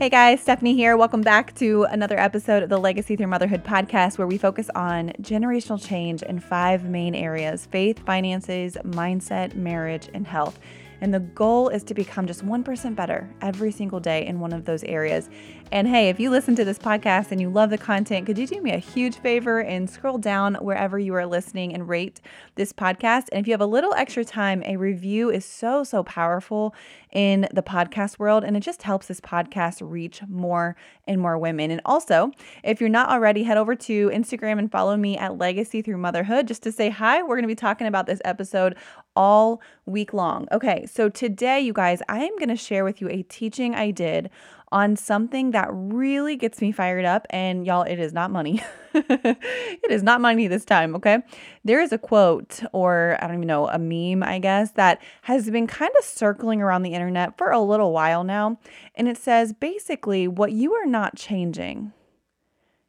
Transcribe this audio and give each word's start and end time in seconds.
Hey 0.00 0.08
guys, 0.08 0.40
Stephanie 0.40 0.74
here. 0.74 0.96
Welcome 0.96 1.20
back 1.20 1.54
to 1.56 1.82
another 1.90 2.18
episode 2.18 2.62
of 2.62 2.70
the 2.70 2.78
Legacy 2.78 3.16
Through 3.16 3.26
Motherhood 3.26 3.62
podcast, 3.62 4.16
where 4.16 4.26
we 4.26 4.38
focus 4.38 4.70
on 4.74 5.10
generational 5.20 5.78
change 5.78 6.22
in 6.22 6.40
five 6.40 6.84
main 6.84 7.14
areas 7.14 7.66
faith, 7.66 7.98
finances, 8.06 8.78
mindset, 8.82 9.54
marriage, 9.54 10.08
and 10.14 10.26
health. 10.26 10.58
And 11.00 11.12
the 11.14 11.20
goal 11.20 11.68
is 11.68 11.82
to 11.84 11.94
become 11.94 12.26
just 12.26 12.44
1% 12.44 12.94
better 12.94 13.28
every 13.40 13.72
single 13.72 14.00
day 14.00 14.26
in 14.26 14.40
one 14.40 14.52
of 14.52 14.64
those 14.64 14.84
areas. 14.84 15.28
And 15.72 15.86
hey, 15.86 16.08
if 16.08 16.18
you 16.18 16.30
listen 16.30 16.56
to 16.56 16.64
this 16.64 16.78
podcast 16.78 17.30
and 17.30 17.40
you 17.40 17.48
love 17.48 17.70
the 17.70 17.78
content, 17.78 18.26
could 18.26 18.36
you 18.36 18.46
do 18.46 18.60
me 18.60 18.72
a 18.72 18.78
huge 18.78 19.16
favor 19.16 19.60
and 19.60 19.88
scroll 19.88 20.18
down 20.18 20.56
wherever 20.56 20.98
you 20.98 21.14
are 21.14 21.26
listening 21.26 21.72
and 21.72 21.88
rate 21.88 22.20
this 22.56 22.72
podcast? 22.72 23.28
And 23.32 23.40
if 23.40 23.46
you 23.46 23.52
have 23.52 23.60
a 23.60 23.66
little 23.66 23.94
extra 23.94 24.24
time, 24.24 24.62
a 24.66 24.76
review 24.76 25.30
is 25.30 25.44
so, 25.44 25.84
so 25.84 26.02
powerful 26.02 26.74
in 27.12 27.48
the 27.52 27.62
podcast 27.62 28.18
world. 28.18 28.44
And 28.44 28.56
it 28.56 28.60
just 28.60 28.82
helps 28.82 29.06
this 29.06 29.20
podcast 29.20 29.78
reach 29.80 30.22
more 30.28 30.76
and 31.06 31.20
more 31.20 31.38
women. 31.38 31.70
And 31.70 31.80
also, 31.84 32.32
if 32.62 32.80
you're 32.80 32.88
not 32.88 33.08
already, 33.10 33.44
head 33.44 33.58
over 33.58 33.74
to 33.74 34.10
Instagram 34.10 34.58
and 34.58 34.70
follow 34.70 34.96
me 34.96 35.16
at 35.16 35.38
Legacy 35.38 35.82
Through 35.82 35.98
Motherhood 35.98 36.48
just 36.48 36.62
to 36.64 36.72
say 36.72 36.90
hi. 36.90 37.22
We're 37.22 37.36
going 37.36 37.42
to 37.42 37.48
be 37.48 37.54
talking 37.54 37.86
about 37.86 38.06
this 38.06 38.20
episode 38.24 38.76
all 39.16 39.60
week 39.86 40.12
long. 40.12 40.46
Okay, 40.52 40.86
so 40.86 41.08
today, 41.08 41.60
you 41.60 41.72
guys, 41.72 42.02
I 42.08 42.20
am 42.24 42.36
going 42.36 42.48
to 42.48 42.56
share 42.56 42.84
with 42.84 43.00
you 43.00 43.08
a 43.08 43.22
teaching 43.22 43.74
I 43.74 43.90
did 43.90 44.30
on 44.72 44.94
something 44.94 45.50
that 45.50 45.68
really 45.72 46.36
gets 46.36 46.60
me 46.60 46.70
fired 46.70 47.04
up. 47.04 47.26
And 47.30 47.66
y'all, 47.66 47.82
it 47.82 47.98
is 47.98 48.12
not 48.12 48.30
money. 48.30 48.62
it 48.94 49.90
is 49.90 50.02
not 50.02 50.20
money 50.20 50.46
this 50.46 50.64
time, 50.64 50.94
okay? 50.96 51.18
There 51.64 51.80
is 51.80 51.92
a 51.92 51.98
quote, 51.98 52.60
or 52.72 53.16
I 53.20 53.26
don't 53.26 53.36
even 53.36 53.48
know, 53.48 53.68
a 53.68 53.78
meme, 53.78 54.22
I 54.22 54.38
guess, 54.38 54.72
that 54.72 55.02
has 55.22 55.50
been 55.50 55.66
kind 55.66 55.90
of 55.98 56.04
circling 56.04 56.62
around 56.62 56.82
the 56.82 56.94
internet 56.94 57.36
for 57.36 57.50
a 57.50 57.60
little 57.60 57.92
while 57.92 58.22
now. 58.22 58.58
And 58.94 59.08
it 59.08 59.16
says 59.16 59.52
basically, 59.52 60.28
what 60.28 60.52
you 60.52 60.74
are 60.74 60.86
not 60.86 61.16
changing, 61.16 61.92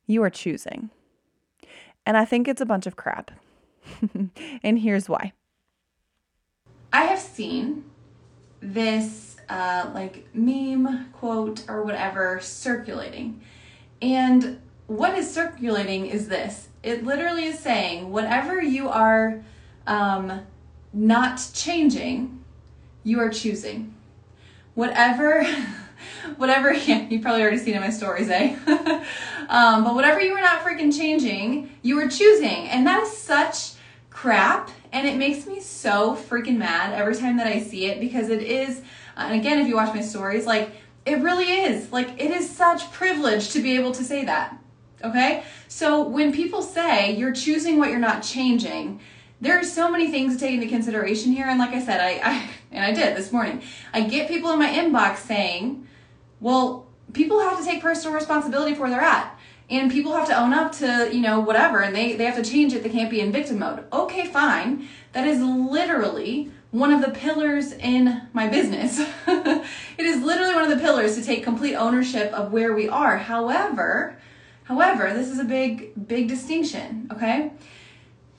you 0.06 0.22
are 0.23 0.30
choosing. 0.30 0.92
And 2.06 2.17
I 2.17 2.26
think 2.26 2.48
it's 2.48 2.62
a 2.62 2.66
bunch 2.66 2.86
of 2.86 2.95
crap. 2.95 3.32
and 4.64 4.80
here's 4.80 5.10
why. 5.10 5.34
I 6.94 7.03
have 7.03 7.20
seen 7.20 7.86
this 8.59 9.38
uh, 9.50 9.89
like 9.94 10.28
meme 10.34 11.09
quote 11.14 11.64
or 11.67 11.83
whatever 11.83 12.39
circulating. 12.42 13.42
And 14.02 14.59
what 14.88 15.17
is 15.17 15.31
circulating 15.31 16.08
is 16.08 16.28
this 16.28 16.70
it 16.83 17.03
literally 17.03 17.45
is 17.45 17.59
saying 17.59 18.11
whatever 18.11 18.61
you 18.61 18.89
are 18.89 19.44
um, 19.88 20.42
not 20.94 21.50
changing, 21.53 22.44
you 23.03 23.20
are 23.20 23.30
choosing. 23.30 23.94
Whatever. 24.73 25.45
whatever 26.38 26.73
yeah, 26.88 27.08
you've 27.09 27.22
probably 27.22 27.42
already 27.42 27.58
seen 27.58 27.76
in 27.76 27.81
my 27.81 27.89
stories 27.89 28.30
eh 28.30 28.55
um, 29.50 29.83
but 29.83 29.94
whatever 29.94 30.20
you 30.20 30.33
are 30.33 30.42
not 30.42 30.64
freaking 30.64 30.95
changing 30.95 31.70
you 31.81 32.00
are 32.00 32.08
choosing 32.08 32.67
and 32.70 32.86
that 32.88 33.03
is 33.03 33.16
such 33.16 33.73
crap 34.09 34.70
and 34.92 35.08
it 35.08 35.17
makes 35.17 35.45
me 35.45 35.59
so 35.59 36.16
freaking 36.16 36.58
mad 36.58 36.94
every 36.94 37.16
time 37.16 37.38
that 37.38 37.47
i 37.47 37.59
see 37.59 37.86
it 37.86 38.00
because 38.00 38.30
it 38.30 38.42
is 38.42 38.81
uh, 39.16 39.25
and 39.30 39.39
again, 39.39 39.59
if 39.59 39.67
you 39.67 39.75
watch 39.75 39.94
my 39.94 40.02
stories, 40.02 40.45
like 40.45 40.72
it 41.06 41.20
really 41.20 41.45
is. 41.45 41.92
Like 41.92 42.09
it 42.22 42.31
is 42.31 42.50
such 42.50 42.92
privilege 42.92 43.50
to 43.52 43.61
be 43.61 43.75
able 43.75 43.92
to 43.94 44.03
say 44.03 44.25
that. 44.25 44.58
Okay? 45.03 45.44
So 45.67 46.08
when 46.08 46.31
people 46.31 46.61
say 46.61 47.16
you're 47.16 47.33
choosing 47.33 47.78
what 47.78 47.89
you're 47.89 48.00
not 48.00 48.23
changing, 48.23 49.00
there 49.39 49.59
are 49.59 49.64
so 49.64 49.92
many 49.92 50.11
things 50.11 50.33
to 50.36 50.39
take 50.39 50.53
into 50.53 50.67
consideration 50.67 51.31
here. 51.31 51.48
And 51.48 51.58
like 51.58 51.72
I 51.72 51.83
said, 51.83 52.00
I, 52.00 52.22
I 52.23 52.50
and 52.72 52.86
I 52.86 52.94
did 52.94 53.17
this 53.17 53.31
morning. 53.31 53.61
I 53.94 54.02
get 54.02 54.28
people 54.28 54.52
in 54.52 54.59
my 54.59 54.70
inbox 54.70 55.17
saying, 55.17 55.87
well, 56.39 56.87
people 57.14 57.39
have 57.39 57.60
to 57.60 57.66
take 57.66 57.82
personal 57.82 58.16
responsibility 58.16 58.76
for 58.76 58.82
where 58.82 58.92
they're 58.92 59.02
at. 59.02 59.37
And 59.71 59.89
people 59.89 60.14
have 60.14 60.27
to 60.27 60.37
own 60.37 60.54
up 60.54 60.73
to, 60.73 61.09
you 61.11 61.21
know, 61.21 61.39
whatever, 61.39 61.82
and 61.82 61.95
they, 61.95 62.14
they 62.17 62.26
have 62.26 62.36
to 62.36 62.43
change 62.43 62.73
it. 62.73 62.83
They 62.83 62.89
can't 62.89 63.09
be 63.09 63.21
in 63.21 63.32
victim 63.32 63.59
mode. 63.59 63.86
Okay, 63.92 64.27
fine. 64.27 64.87
That 65.14 65.26
is 65.26 65.42
literally 65.42 66.52
one 66.71 66.92
of 66.92 67.02
the 67.02 67.09
pillars 67.09 67.71
in 67.73 68.27
my 68.33 68.48
business. 68.48 68.99
it 69.27 69.65
is 70.05 70.21
literally 70.23 70.54
one 70.54 70.64
of 70.64 70.70
the 70.70 70.83
pillars 70.83 71.15
to 71.15 71.23
take 71.23 71.43
complete 71.43 71.76
ownership 71.76 72.33
of 72.33 72.52
where 72.52 72.73
we 72.73 72.89
are. 72.89 73.17
However, 73.17 74.17
however, 74.64 75.14
this 75.14 75.30
is 75.30 75.39
a 75.39 75.43
big 75.45 76.08
big 76.08 76.27
distinction, 76.27 77.10
okay? 77.11 77.52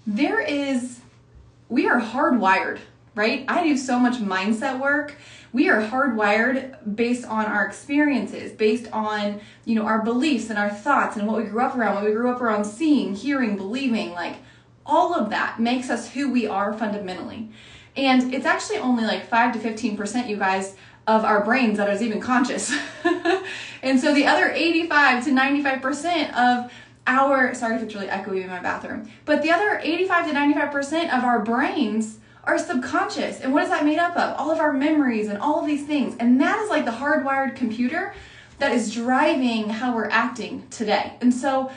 There 0.06 0.40
is 0.40 1.00
we 1.68 1.88
are 1.88 2.00
hardwired, 2.00 2.78
right? 3.14 3.44
I 3.48 3.64
do 3.64 3.76
so 3.76 3.98
much 3.98 4.14
mindset 4.14 4.80
work. 4.80 5.16
We 5.52 5.68
are 5.68 5.82
hardwired 5.82 6.96
based 6.96 7.26
on 7.26 7.44
our 7.44 7.66
experiences, 7.66 8.52
based 8.52 8.90
on, 8.92 9.40
you 9.64 9.74
know, 9.74 9.84
our 9.84 10.02
beliefs 10.02 10.48
and 10.48 10.58
our 10.58 10.70
thoughts 10.70 11.16
and 11.16 11.26
what 11.26 11.36
we 11.36 11.44
grew 11.44 11.62
up 11.62 11.76
around, 11.76 11.96
what 11.96 12.04
we 12.04 12.12
grew 12.12 12.30
up 12.30 12.40
around 12.40 12.64
seeing, 12.64 13.14
hearing, 13.14 13.56
believing, 13.56 14.12
like 14.12 14.36
all 14.86 15.14
of 15.14 15.30
that 15.30 15.60
makes 15.60 15.90
us 15.90 16.12
who 16.12 16.32
we 16.32 16.46
are 16.46 16.72
fundamentally. 16.72 17.50
And 17.96 18.32
it's 18.32 18.46
actually 18.46 18.78
only 18.78 19.04
like 19.04 19.26
5 19.26 19.52
to 19.54 19.58
15%, 19.58 20.28
you 20.28 20.36
guys, 20.36 20.74
of 21.06 21.24
our 21.24 21.44
brains 21.44 21.76
that 21.78 21.90
is 21.90 22.02
even 22.02 22.20
conscious. 22.20 22.74
and 23.82 24.00
so 24.00 24.14
the 24.14 24.26
other 24.26 24.50
85 24.50 25.24
to 25.24 25.30
95% 25.30 26.32
of 26.34 26.72
our, 27.06 27.54
sorry 27.54 27.76
if 27.76 27.82
it's 27.82 27.94
really 27.94 28.06
echoey 28.06 28.42
in 28.42 28.48
my 28.48 28.60
bathroom, 28.60 29.10
but 29.24 29.42
the 29.42 29.50
other 29.50 29.80
85 29.82 30.28
to 30.28 30.32
95% 30.34 31.16
of 31.16 31.24
our 31.24 31.40
brains 31.40 32.18
are 32.44 32.58
subconscious. 32.58 33.40
And 33.40 33.52
what 33.52 33.62
is 33.62 33.68
that 33.68 33.84
made 33.84 33.98
up 33.98 34.16
of? 34.16 34.38
All 34.38 34.50
of 34.50 34.58
our 34.58 34.72
memories 34.72 35.28
and 35.28 35.38
all 35.38 35.60
of 35.60 35.66
these 35.66 35.86
things. 35.86 36.16
And 36.18 36.40
that 36.40 36.60
is 36.62 36.70
like 36.70 36.84
the 36.84 36.90
hardwired 36.90 37.56
computer 37.56 38.14
that 38.58 38.72
is 38.72 38.92
driving 38.92 39.68
how 39.68 39.94
we're 39.94 40.08
acting 40.08 40.66
today. 40.70 41.14
And 41.20 41.32
so 41.32 41.70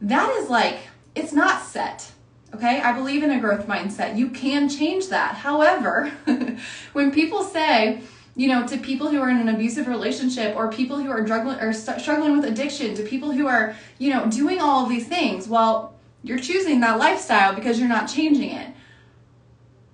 that 0.00 0.30
is 0.36 0.50
like, 0.50 0.78
it's 1.14 1.32
not 1.32 1.62
set. 1.62 2.12
Okay, 2.54 2.80
I 2.80 2.92
believe 2.92 3.22
in 3.22 3.30
a 3.30 3.40
growth 3.40 3.66
mindset. 3.66 4.16
You 4.16 4.30
can 4.30 4.68
change 4.68 5.08
that. 5.08 5.34
However, 5.34 6.12
when 6.92 7.10
people 7.10 7.42
say, 7.42 8.00
you 8.34 8.48
know, 8.48 8.66
to 8.66 8.76
people 8.76 9.08
who 9.08 9.20
are 9.20 9.30
in 9.30 9.38
an 9.38 9.48
abusive 9.48 9.88
relationship 9.88 10.54
or 10.56 10.70
people 10.70 10.98
who 10.98 11.10
are 11.10 11.24
struggling 11.24 11.58
or 11.58 11.72
struggling 11.72 12.36
with 12.36 12.44
addiction, 12.44 12.94
to 12.94 13.02
people 13.02 13.32
who 13.32 13.46
are, 13.46 13.74
you 13.98 14.10
know, 14.10 14.26
doing 14.30 14.60
all 14.60 14.84
of 14.84 14.90
these 14.90 15.08
things, 15.08 15.48
well, 15.48 15.94
you're 16.22 16.38
choosing 16.38 16.80
that 16.80 16.98
lifestyle 16.98 17.54
because 17.54 17.78
you're 17.78 17.88
not 17.88 18.06
changing 18.06 18.50
it. 18.50 18.75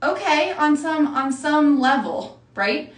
Okay, 0.03 0.53
on 0.53 0.77
some 0.77 1.07
on 1.09 1.33
some 1.33 1.79
level, 1.79 2.41
right? 2.55 2.93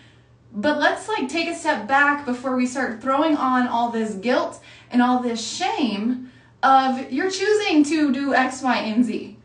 But 0.52 0.78
let's 0.78 1.08
like 1.08 1.28
take 1.28 1.48
a 1.48 1.54
step 1.54 1.86
back 1.86 2.24
before 2.24 2.56
we 2.56 2.66
start 2.66 3.02
throwing 3.02 3.36
on 3.36 3.66
all 3.66 3.90
this 3.90 4.14
guilt 4.14 4.60
and 4.90 5.02
all 5.02 5.20
this 5.20 5.44
shame 5.44 6.30
of 6.62 7.12
you're 7.12 7.30
choosing 7.30 7.84
to 7.84 8.12
do 8.12 8.34
X, 8.34 8.62
Y, 8.62 8.76
and 8.78 9.04
Z 9.04 9.36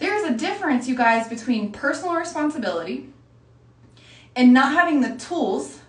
there's 0.00 0.24
a 0.24 0.32
difference, 0.34 0.88
you 0.88 0.96
guys, 0.96 1.28
between 1.28 1.70
personal 1.70 2.14
responsibility 2.14 3.10
and 4.34 4.52
not 4.52 4.72
having 4.72 5.02
the 5.02 5.14
tools 5.16 5.80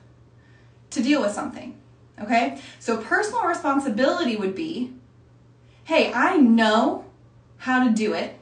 to 0.91 1.01
deal 1.01 1.21
with 1.21 1.31
something. 1.31 1.79
Okay? 2.19 2.59
So, 2.79 2.97
personal 2.97 3.45
responsibility 3.45 4.35
would 4.35 4.53
be 4.53 4.93
hey, 5.85 6.13
I 6.13 6.37
know 6.37 7.05
how 7.57 7.83
to 7.83 7.91
do 7.91 8.13
it. 8.13 8.39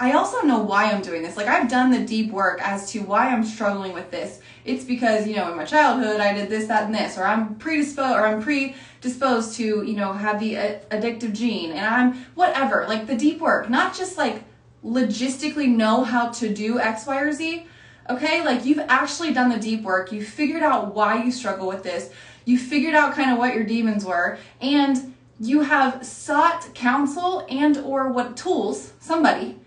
I 0.00 0.12
also 0.12 0.42
know 0.42 0.60
why 0.60 0.90
I'm 0.90 1.02
doing 1.02 1.22
this. 1.22 1.36
Like, 1.36 1.48
I've 1.48 1.68
done 1.68 1.90
the 1.90 2.04
deep 2.04 2.30
work 2.30 2.60
as 2.62 2.90
to 2.92 3.00
why 3.00 3.30
I'm 3.30 3.44
struggling 3.44 3.92
with 3.92 4.12
this. 4.12 4.40
It's 4.64 4.84
because, 4.84 5.26
you 5.26 5.34
know, 5.34 5.50
in 5.50 5.56
my 5.56 5.64
childhood, 5.64 6.20
I 6.20 6.32
did 6.34 6.48
this, 6.48 6.68
that, 6.68 6.84
and 6.84 6.94
this, 6.94 7.18
or 7.18 7.24
I'm 7.24 7.56
predisposed, 7.56 8.16
or 8.16 8.26
I'm 8.26 8.40
predisposed 8.40 9.56
to, 9.56 9.82
you 9.82 9.96
know, 9.96 10.12
have 10.12 10.38
the 10.38 10.54
addictive 10.54 11.32
gene, 11.32 11.72
and 11.72 11.84
I'm 11.84 12.26
whatever. 12.36 12.86
Like, 12.86 13.08
the 13.08 13.16
deep 13.16 13.40
work, 13.40 13.68
not 13.68 13.96
just 13.96 14.16
like 14.16 14.44
logistically 14.84 15.68
know 15.68 16.04
how 16.04 16.28
to 16.30 16.52
do 16.52 16.78
X, 16.78 17.06
Y, 17.06 17.20
or 17.20 17.32
Z. 17.32 17.66
Okay, 18.10 18.42
like 18.42 18.64
you've 18.64 18.78
actually 18.88 19.34
done 19.34 19.50
the 19.50 19.58
deep 19.58 19.82
work, 19.82 20.12
you 20.12 20.24
figured 20.24 20.62
out 20.62 20.94
why 20.94 21.22
you 21.22 21.30
struggle 21.30 21.68
with 21.68 21.82
this, 21.82 22.10
you 22.46 22.56
figured 22.56 22.94
out 22.94 23.14
kind 23.14 23.30
of 23.30 23.36
what 23.36 23.54
your 23.54 23.64
demons 23.64 24.02
were, 24.02 24.38
and 24.62 25.14
you 25.38 25.60
have 25.60 26.06
sought 26.06 26.72
counsel 26.74 27.46
and 27.50 27.76
or 27.78 28.08
what 28.10 28.34
tools, 28.34 28.94
somebody, 28.98 29.58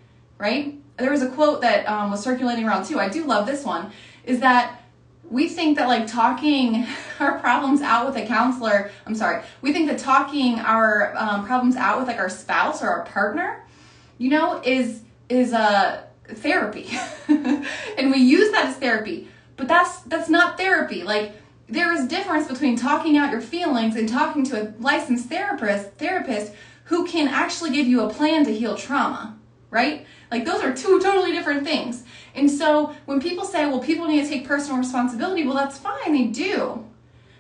right? 0.42 0.76
There 0.98 1.12
was 1.12 1.22
a 1.22 1.30
quote 1.30 1.62
that 1.62 1.88
um, 1.88 2.12
was 2.12 2.22
circulating 2.22 2.68
around 2.68 2.86
too. 2.86 3.00
I 3.00 3.08
do 3.08 3.24
love 3.24 3.46
this 3.46 3.64
one. 3.64 3.92
Is 4.26 4.42
that 4.42 4.80
we 5.30 5.48
think 5.48 5.78
that 5.78 5.88
like 5.88 6.08
talking 6.08 6.86
our 7.20 7.40
problems 7.40 7.82
out 7.82 8.06
with 8.06 8.18
a 8.18 8.26
counselor 8.26 8.92
i'm 9.06 9.16
sorry 9.16 9.42
we 9.62 9.72
think 9.72 9.88
that 9.88 9.98
talking 9.98 10.60
our 10.60 11.16
um, 11.16 11.46
problems 11.46 11.78
out 11.78 12.00
with 12.00 12.06
like 12.06 12.18
our 12.18 12.28
spouse 12.28 12.84
or 12.84 12.90
our 12.90 13.06
partner 13.06 13.64
you 14.22 14.30
know, 14.30 14.62
is 14.64 15.02
is 15.30 15.52
a 15.52 16.08
therapy. 16.28 16.92
and 17.28 18.12
we 18.12 18.20
use 18.20 18.52
that 18.52 18.68
as 18.68 18.76
therapy. 18.76 19.28
But 19.58 19.68
that's 19.68 20.02
that's 20.04 20.30
not 20.30 20.58
therapy. 20.58 21.02
Like 21.02 21.34
there 21.68 21.92
is 21.92 22.08
difference 22.08 22.48
between 22.48 22.76
talking 22.76 23.18
out 23.18 23.32
your 23.32 23.42
feelings 23.42 23.96
and 23.96 24.08
talking 24.08 24.46
to 24.46 24.62
a 24.62 24.74
licensed 24.80 25.28
therapist 25.28 25.94
therapist 25.94 26.54
who 26.86 27.08
can 27.08 27.28
actually 27.30 27.72
give 27.72 27.88
you 27.88 28.02
a 28.02 28.14
plan 28.14 28.46
to 28.46 28.54
heal 28.54 28.76
trauma, 28.76 29.40
right? 29.72 30.06
Like 30.32 30.46
those 30.46 30.64
are 30.64 30.74
two 30.74 31.00
totally 31.02 31.34
different 31.34 31.66
things. 31.66 32.04
And 32.34 32.50
so 32.50 32.96
when 33.06 33.20
people 33.20 33.44
say, 33.44 33.66
well, 33.66 33.80
people 33.80 34.08
need 34.08 34.24
to 34.24 34.30
take 34.30 34.48
personal 34.48 34.78
responsibility, 34.78 35.46
well, 35.46 35.56
that's 35.56 35.78
fine, 35.78 36.14
they 36.14 36.28
do. 36.28 36.86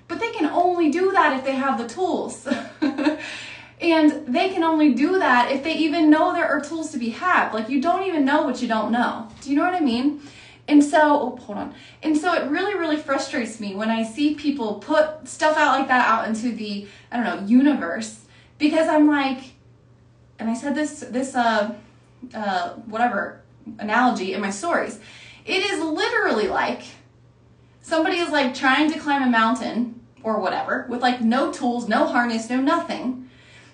But 0.09 0.19
they 0.19 0.31
can 0.33 0.47
only 0.47 0.91
do 0.91 1.11
that 1.13 1.37
if 1.39 1.45
they 1.45 1.55
have 1.55 1.77
the 1.77 1.87
tools. 1.87 2.45
and 3.81 4.27
they 4.27 4.49
can 4.49 4.63
only 4.63 4.93
do 4.93 5.19
that 5.19 5.51
if 5.51 5.63
they 5.63 5.73
even 5.75 6.09
know 6.09 6.33
there 6.33 6.45
are 6.45 6.59
tools 6.59 6.91
to 6.91 6.97
be 6.97 7.11
had. 7.11 7.53
Like 7.53 7.69
you 7.69 7.81
don't 7.81 8.03
even 8.03 8.25
know 8.25 8.41
what 8.43 8.61
you 8.61 8.67
don't 8.67 8.91
know. 8.91 9.29
Do 9.39 9.49
you 9.49 9.55
know 9.55 9.63
what 9.63 9.73
I 9.73 9.79
mean? 9.79 10.21
And 10.67 10.83
so, 10.83 10.99
oh, 11.01 11.35
hold 11.37 11.57
on. 11.57 11.73
And 12.03 12.17
so 12.17 12.33
it 12.33 12.49
really, 12.49 12.75
really 12.75 12.97
frustrates 12.97 13.59
me 13.59 13.73
when 13.73 13.89
I 13.89 14.03
see 14.03 14.35
people 14.35 14.75
put 14.75 15.27
stuff 15.27 15.57
out 15.57 15.79
like 15.79 15.87
that 15.87 16.07
out 16.07 16.27
into 16.27 16.51
the, 16.51 16.87
I 17.11 17.17
don't 17.17 17.25
know, 17.25 17.47
universe. 17.47 18.21
Because 18.57 18.87
I'm 18.87 19.07
like, 19.07 19.39
and 20.39 20.49
I 20.49 20.53
said 20.53 20.75
this, 20.75 20.99
this, 21.01 21.35
uh, 21.35 21.73
uh, 22.33 22.73
whatever 22.85 23.41
analogy 23.79 24.33
in 24.33 24.41
my 24.41 24.49
stories. 24.49 24.99
It 25.45 25.63
is 25.63 25.83
literally 25.83 26.47
like 26.47 26.83
somebody 27.81 28.17
is 28.17 28.29
like 28.29 28.53
trying 28.53 28.91
to 28.91 28.99
climb 28.99 29.23
a 29.23 29.29
mountain 29.29 30.01
or 30.23 30.39
whatever 30.39 30.85
with 30.89 31.01
like 31.01 31.21
no 31.21 31.51
tools, 31.51 31.87
no 31.87 32.05
harness, 32.05 32.49
no 32.49 32.61
nothing. 32.61 33.29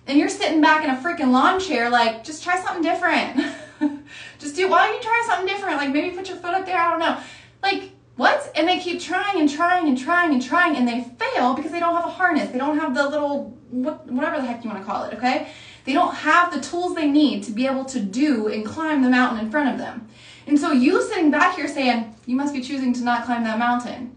And 0.07 0.17
you're 0.17 0.29
sitting 0.29 0.61
back 0.61 0.85
in 0.85 0.89
a 0.89 0.95
freaking 0.95 1.31
lawn 1.31 1.59
chair, 1.59 1.89
like, 1.89 2.23
just 2.23 2.41
try 2.41 2.57
something 2.57 2.81
different. 2.81 3.45
just 4.39 4.55
do, 4.55 4.69
why 4.69 4.87
don't 4.87 4.95
you 4.95 5.01
try 5.01 5.23
something 5.27 5.53
different? 5.53 5.75
Like, 5.75 5.91
maybe 5.91 6.15
put 6.15 6.29
your 6.29 6.37
foot 6.37 6.53
up 6.53 6.65
there, 6.65 6.79
I 6.79 6.89
don't 6.89 6.99
know. 6.99 7.19
Like, 7.61 7.91
what? 8.15 8.49
And 8.55 8.69
they 8.69 8.79
keep 8.79 9.01
trying 9.01 9.37
and 9.41 9.49
trying 9.49 9.89
and 9.89 9.97
trying 9.97 10.31
and 10.31 10.41
trying, 10.41 10.77
and 10.77 10.87
they 10.87 11.03
fail 11.03 11.55
because 11.55 11.73
they 11.73 11.81
don't 11.81 11.93
have 11.93 12.05
a 12.05 12.09
harness. 12.09 12.49
They 12.51 12.57
don't 12.57 12.79
have 12.79 12.95
the 12.95 13.03
little, 13.07 13.57
what, 13.69 14.07
whatever 14.07 14.37
the 14.37 14.47
heck 14.47 14.63
you 14.63 14.69
want 14.69 14.81
to 14.81 14.89
call 14.89 15.03
it, 15.03 15.13
okay? 15.15 15.49
They 15.87 15.93
don't 15.93 16.13
have 16.15 16.53
the 16.53 16.59
tools 16.59 16.95
they 16.95 17.09
need 17.09 17.43
to 17.43 17.51
be 17.53 17.65
able 17.65 17.85
to 17.85 18.01
do 18.01 18.49
and 18.49 18.65
climb 18.65 19.01
the 19.01 19.09
mountain 19.09 19.45
in 19.45 19.49
front 19.49 19.69
of 19.69 19.77
them. 19.77 20.09
And 20.45 20.59
so 20.59 20.73
you 20.73 21.01
sitting 21.01 21.31
back 21.31 21.55
here 21.55 21.69
saying, 21.69 22.13
you 22.25 22.35
must 22.35 22.53
be 22.53 22.59
choosing 22.59 22.91
to 22.91 23.03
not 23.05 23.23
climb 23.23 23.45
that 23.45 23.57
mountain. 23.57 24.13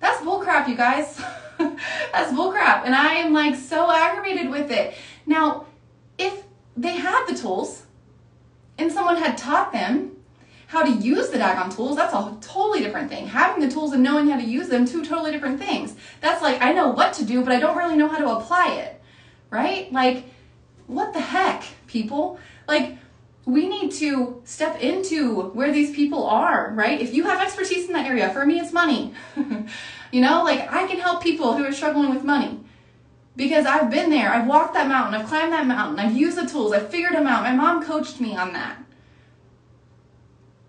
That's 0.00 0.20
bullcrap, 0.20 0.68
you 0.68 0.76
guys. 0.76 1.18
That's 1.58 2.30
bullcrap. 2.30 2.84
And 2.84 2.94
I 2.94 3.14
am 3.14 3.32
like 3.32 3.54
so 3.54 3.90
aggravated 3.90 4.50
with 4.50 4.70
it. 4.70 4.96
Now, 5.24 5.64
if 6.18 6.44
they 6.76 6.96
had 6.96 7.24
the 7.26 7.34
tools 7.34 7.84
and 8.76 8.92
someone 8.92 9.16
had 9.16 9.38
taught 9.38 9.72
them 9.72 10.18
how 10.66 10.82
to 10.82 10.90
use 10.90 11.30
the 11.30 11.38
daggone 11.38 11.74
tools, 11.74 11.96
that's 11.96 12.12
a 12.12 12.36
totally 12.42 12.80
different 12.80 13.08
thing. 13.08 13.28
Having 13.28 13.66
the 13.66 13.74
tools 13.74 13.94
and 13.94 14.02
knowing 14.02 14.28
how 14.28 14.36
to 14.36 14.44
use 14.44 14.68
them, 14.68 14.84
two 14.84 15.02
totally 15.02 15.32
different 15.32 15.58
things. 15.58 15.96
That's 16.20 16.42
like, 16.42 16.60
I 16.60 16.74
know 16.74 16.88
what 16.90 17.14
to 17.14 17.24
do, 17.24 17.42
but 17.42 17.54
I 17.54 17.60
don't 17.60 17.78
really 17.78 17.96
know 17.96 18.08
how 18.08 18.18
to 18.18 18.36
apply 18.36 18.74
it. 18.74 19.00
Right? 19.48 19.90
Like, 19.90 20.26
what 20.86 21.12
the 21.12 21.20
heck, 21.20 21.64
people? 21.86 22.38
Like, 22.66 22.98
we 23.46 23.68
need 23.68 23.92
to 23.92 24.40
step 24.44 24.80
into 24.80 25.50
where 25.50 25.72
these 25.72 25.94
people 25.94 26.26
are, 26.26 26.72
right? 26.74 27.00
If 27.00 27.14
you 27.14 27.24
have 27.24 27.42
expertise 27.42 27.86
in 27.86 27.92
that 27.92 28.06
area, 28.06 28.30
for 28.30 28.46
me, 28.46 28.58
it's 28.58 28.72
money. 28.72 29.12
you 30.10 30.20
know, 30.20 30.42
like 30.44 30.70
I 30.72 30.86
can 30.86 30.98
help 30.98 31.22
people 31.22 31.54
who 31.54 31.64
are 31.64 31.72
struggling 31.72 32.14
with 32.14 32.24
money 32.24 32.60
because 33.36 33.66
I've 33.66 33.90
been 33.90 34.10
there. 34.10 34.32
I've 34.32 34.46
walked 34.46 34.74
that 34.74 34.88
mountain. 34.88 35.20
I've 35.20 35.26
climbed 35.26 35.52
that 35.52 35.66
mountain. 35.66 35.98
I've 35.98 36.16
used 36.16 36.38
the 36.38 36.46
tools. 36.46 36.72
I've 36.72 36.88
figured 36.88 37.14
them 37.14 37.26
out. 37.26 37.42
My 37.42 37.52
mom 37.52 37.84
coached 37.84 38.20
me 38.20 38.34
on 38.34 38.52
that. 38.54 38.78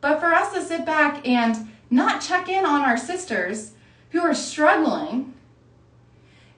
But 0.01 0.19
for 0.19 0.33
us 0.33 0.53
to 0.53 0.61
sit 0.61 0.85
back 0.85 1.25
and 1.25 1.69
not 1.89 2.21
check 2.21 2.49
in 2.49 2.65
on 2.65 2.81
our 2.81 2.97
sisters 2.97 3.71
who 4.11 4.21
are 4.21 4.33
struggling 4.33 5.33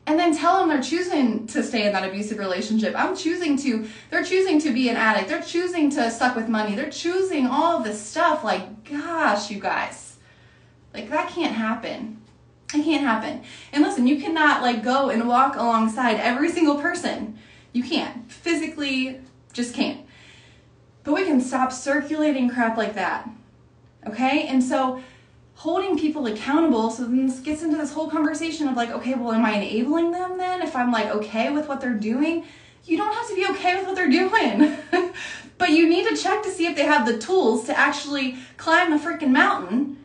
and 0.07 0.17
then 0.17 0.35
tell 0.35 0.57
them 0.57 0.69
they're 0.69 0.81
choosing 0.81 1.45
to 1.47 1.61
stay 1.61 1.85
in 1.85 1.91
that 1.91 2.07
abusive 2.07 2.39
relationship. 2.39 2.95
I'm 2.97 3.15
choosing 3.15 3.57
to, 3.57 3.87
they're 4.09 4.23
choosing 4.23 4.57
to 4.61 4.71
be 4.71 4.87
an 4.87 4.95
addict. 4.95 5.27
They're 5.27 5.41
choosing 5.41 5.89
to 5.91 6.09
suck 6.09 6.33
with 6.33 6.47
money. 6.47 6.75
They're 6.75 6.89
choosing 6.89 7.45
all 7.45 7.81
this 7.81 8.01
stuff. 8.01 8.41
Like, 8.41 8.85
gosh, 8.89 9.51
you 9.51 9.59
guys. 9.59 10.15
Like, 10.93 11.09
that 11.09 11.29
can't 11.29 11.53
happen. 11.53 12.21
It 12.73 12.85
can't 12.85 13.03
happen. 13.03 13.43
And 13.73 13.83
listen, 13.83 14.07
you 14.07 14.21
cannot 14.21 14.61
like 14.61 14.81
go 14.81 15.09
and 15.09 15.27
walk 15.27 15.57
alongside 15.57 16.15
every 16.21 16.49
single 16.49 16.75
person. 16.75 17.37
You 17.73 17.83
can't. 17.83 18.31
Physically, 18.31 19.19
just 19.51 19.75
can't. 19.75 20.05
But 21.03 21.15
we 21.15 21.25
can 21.25 21.41
stop 21.41 21.73
circulating 21.73 22.49
crap 22.49 22.77
like 22.77 22.95
that. 22.95 23.29
Okay? 24.07 24.47
And 24.47 24.63
so 24.63 25.01
holding 25.57 25.97
people 25.97 26.27
accountable. 26.27 26.91
So 26.91 27.03
then 27.03 27.25
this 27.25 27.39
gets 27.39 27.63
into 27.63 27.77
this 27.77 27.91
whole 27.91 28.09
conversation 28.09 28.67
of 28.67 28.77
like, 28.77 28.91
okay, 28.91 29.15
well, 29.15 29.31
am 29.31 29.43
I 29.43 29.53
enabling 29.53 30.11
them 30.11 30.37
then 30.37 30.61
if 30.61 30.75
I'm 30.75 30.91
like 30.91 31.07
okay 31.07 31.49
with 31.49 31.67
what 31.67 31.81
they're 31.81 31.95
doing? 31.95 32.45
You 32.85 32.95
don't 32.95 33.13
have 33.13 33.27
to 33.27 33.35
be 33.35 33.45
okay 33.47 33.75
with 33.75 33.87
what 33.87 33.95
they're 33.95 34.09
doing. 34.09 34.77
but 35.57 35.71
you 35.71 35.89
need 35.89 36.07
to 36.07 36.15
check 36.15 36.43
to 36.43 36.51
see 36.51 36.67
if 36.67 36.75
they 36.75 36.83
have 36.83 37.07
the 37.07 37.17
tools 37.17 37.65
to 37.65 37.77
actually 37.77 38.37
climb 38.57 38.91
the 38.91 38.97
freaking 38.97 39.31
mountain 39.31 40.03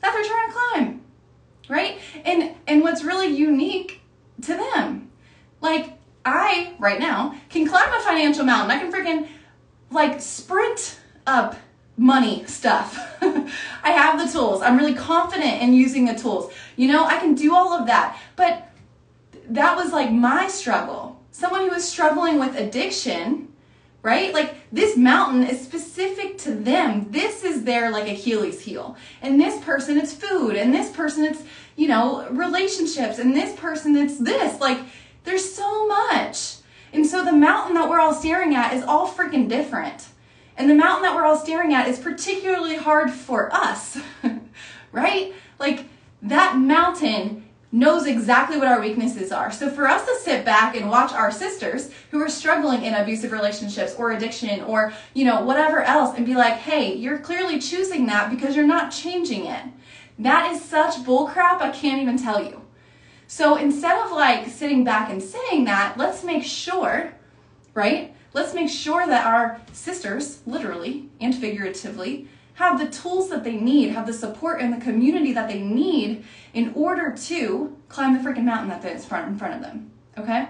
that 0.00 0.12
they're 0.12 0.24
trying 0.24 0.48
to 0.48 0.54
climb. 0.54 1.00
Right? 1.68 1.98
And 2.24 2.54
and 2.68 2.82
what's 2.82 3.02
really 3.02 3.34
unique 3.34 4.02
to 4.42 4.54
them. 4.54 5.10
Like 5.60 5.98
I 6.24 6.74
right 6.78 7.00
now 7.00 7.34
can 7.50 7.66
climb 7.66 7.92
a 7.92 8.00
financial 8.02 8.44
mountain. 8.44 8.70
I 8.70 8.78
can 8.78 8.92
freaking 8.92 9.28
like 9.90 10.20
sprint 10.20 11.00
up 11.26 11.56
money 11.96 12.44
stuff. 12.46 13.16
I 13.82 13.90
have 13.90 14.18
the 14.18 14.32
tools. 14.32 14.62
I'm 14.62 14.76
really 14.76 14.94
confident 14.94 15.62
in 15.62 15.74
using 15.74 16.04
the 16.06 16.14
tools. 16.14 16.52
You 16.76 16.88
know, 16.88 17.04
I 17.04 17.18
can 17.18 17.34
do 17.34 17.54
all 17.54 17.72
of 17.72 17.86
that. 17.86 18.18
But 18.36 18.68
that 19.48 19.76
was 19.76 19.92
like 19.92 20.10
my 20.10 20.48
struggle. 20.48 21.20
Someone 21.30 21.62
who 21.62 21.70
was 21.70 21.88
struggling 21.88 22.38
with 22.38 22.56
addiction, 22.56 23.48
right? 24.02 24.32
Like 24.32 24.54
this 24.72 24.96
mountain 24.96 25.44
is 25.44 25.60
specific 25.60 26.38
to 26.38 26.54
them. 26.54 27.10
This 27.10 27.44
is 27.44 27.64
their 27.64 27.90
like 27.90 28.08
Achilles 28.08 28.60
heel. 28.60 28.96
And 29.22 29.40
this 29.40 29.62
person 29.64 29.98
it's 29.98 30.12
food. 30.12 30.56
And 30.56 30.74
this 30.74 30.90
person 30.90 31.24
it's, 31.24 31.42
you 31.76 31.88
know, 31.88 32.28
relationships. 32.30 33.18
And 33.18 33.34
this 33.34 33.54
person 33.58 33.96
it's 33.96 34.18
this. 34.18 34.60
Like 34.60 34.80
there's 35.24 35.54
so 35.54 35.86
much. 35.86 36.56
And 36.92 37.04
so 37.06 37.24
the 37.24 37.32
mountain 37.32 37.74
that 37.74 37.88
we're 37.88 37.98
all 38.00 38.14
staring 38.14 38.54
at 38.54 38.72
is 38.74 38.84
all 38.84 39.08
freaking 39.08 39.48
different. 39.48 40.06
And 40.56 40.70
the 40.70 40.74
mountain 40.74 41.02
that 41.02 41.14
we're 41.14 41.24
all 41.24 41.36
staring 41.36 41.74
at 41.74 41.88
is 41.88 41.98
particularly 41.98 42.76
hard 42.76 43.10
for 43.10 43.52
us, 43.54 43.98
right? 44.92 45.32
Like 45.58 45.86
that 46.22 46.56
mountain 46.56 47.44
knows 47.72 48.06
exactly 48.06 48.56
what 48.56 48.68
our 48.68 48.80
weaknesses 48.80 49.32
are. 49.32 49.50
So 49.50 49.68
for 49.68 49.88
us 49.88 50.06
to 50.06 50.16
sit 50.22 50.44
back 50.44 50.76
and 50.76 50.88
watch 50.88 51.12
our 51.12 51.32
sisters 51.32 51.90
who 52.12 52.20
are 52.22 52.28
struggling 52.28 52.84
in 52.84 52.94
abusive 52.94 53.32
relationships 53.32 53.96
or 53.98 54.12
addiction 54.12 54.60
or, 54.62 54.92
you 55.12 55.24
know, 55.24 55.44
whatever 55.44 55.82
else 55.82 56.16
and 56.16 56.24
be 56.24 56.36
like, 56.36 56.54
hey, 56.54 56.94
you're 56.94 57.18
clearly 57.18 57.58
choosing 57.58 58.06
that 58.06 58.30
because 58.30 58.54
you're 58.54 58.64
not 58.64 58.92
changing 58.92 59.46
it. 59.46 59.64
That 60.20 60.52
is 60.52 60.64
such 60.64 60.98
bullcrap, 60.98 61.60
I 61.60 61.70
can't 61.70 62.00
even 62.00 62.16
tell 62.16 62.44
you. 62.44 62.62
So 63.26 63.56
instead 63.56 63.98
of 64.04 64.12
like 64.12 64.46
sitting 64.46 64.84
back 64.84 65.10
and 65.10 65.20
saying 65.20 65.64
that, 65.64 65.98
let's 65.98 66.22
make 66.22 66.44
sure, 66.44 67.12
right? 67.74 68.13
Let's 68.34 68.52
make 68.52 68.68
sure 68.68 69.06
that 69.06 69.24
our 69.24 69.60
sisters, 69.72 70.40
literally 70.44 71.08
and 71.20 71.34
figuratively, 71.34 72.28
have 72.54 72.78
the 72.78 72.86
tools 72.86 73.30
that 73.30 73.44
they 73.44 73.56
need, 73.56 73.90
have 73.90 74.06
the 74.06 74.12
support 74.12 74.60
and 74.60 74.72
the 74.72 74.84
community 74.84 75.32
that 75.32 75.48
they 75.48 75.60
need 75.60 76.24
in 76.52 76.72
order 76.74 77.16
to 77.16 77.76
climb 77.88 78.12
the 78.12 78.28
freaking 78.28 78.44
mountain 78.44 78.68
that 78.68 78.84
is 78.84 79.04
front 79.04 79.28
in 79.28 79.38
front 79.38 79.54
of 79.54 79.60
them. 79.60 79.90
Okay? 80.18 80.48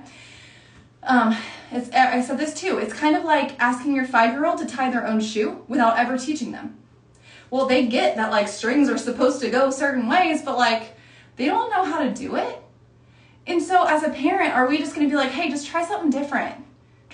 Um, 1.03 1.37
I 1.71 2.23
said 2.23 2.39
this 2.39 2.55
too. 2.55 2.79
It's 2.79 2.95
kind 2.95 3.17
of 3.17 3.25
like 3.25 3.59
asking 3.61 3.95
your 3.95 4.07
five 4.07 4.33
year 4.33 4.47
old 4.47 4.59
to 4.59 4.67
tie 4.67 4.91
their 4.91 5.07
own 5.07 5.21
shoe 5.21 5.63
without 5.69 5.99
ever 5.99 6.17
teaching 6.17 6.53
them. 6.53 6.79
Well, 7.51 7.67
they 7.67 7.87
get 7.87 8.17
that 8.17 8.31
like 8.31 8.49
strings 8.49 8.89
are 8.89 8.97
supposed 8.97 9.41
to 9.43 9.51
go 9.51 9.71
certain 9.71 10.09
ways, 10.09 10.41
but 10.43 10.57
like 10.57 10.97
they 11.37 11.45
don't 11.45 11.71
know 11.71 11.85
how 11.85 12.03
to 12.03 12.11
do 12.11 12.37
it. 12.37 12.63
And 13.47 13.63
so, 13.63 13.85
as 13.85 14.03
a 14.03 14.09
parent, 14.09 14.55
are 14.55 14.67
we 14.67 14.79
just 14.79 14.95
going 14.95 15.07
to 15.07 15.11
be 15.11 15.17
like, 15.17 15.31
hey, 15.31 15.51
just 15.51 15.67
try 15.67 15.85
something 15.85 16.09
different? 16.09 16.64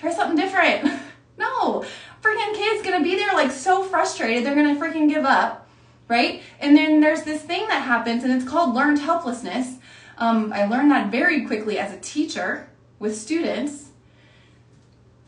Try 0.01 0.11
something 0.11 0.35
different. 0.35 0.83
no, 1.37 1.85
freaking 2.21 2.53
kid's 2.53 2.83
gonna 2.83 3.03
be 3.03 3.15
there 3.15 3.33
like 3.33 3.51
so 3.51 3.83
frustrated, 3.83 4.43
they're 4.43 4.55
gonna 4.55 4.75
freaking 4.75 5.07
give 5.07 5.23
up, 5.23 5.69
right? 6.09 6.41
And 6.59 6.75
then 6.75 6.99
there's 6.99 7.23
this 7.23 7.41
thing 7.41 7.67
that 7.69 7.83
happens, 7.83 8.23
and 8.23 8.33
it's 8.33 8.49
called 8.49 8.75
learned 8.75 8.99
helplessness. 8.99 9.75
Um, 10.17 10.51
I 10.51 10.65
learned 10.65 10.91
that 10.91 11.11
very 11.11 11.45
quickly 11.45 11.79
as 11.79 11.93
a 11.93 11.99
teacher 11.99 12.67
with 12.99 13.17
students. 13.17 13.89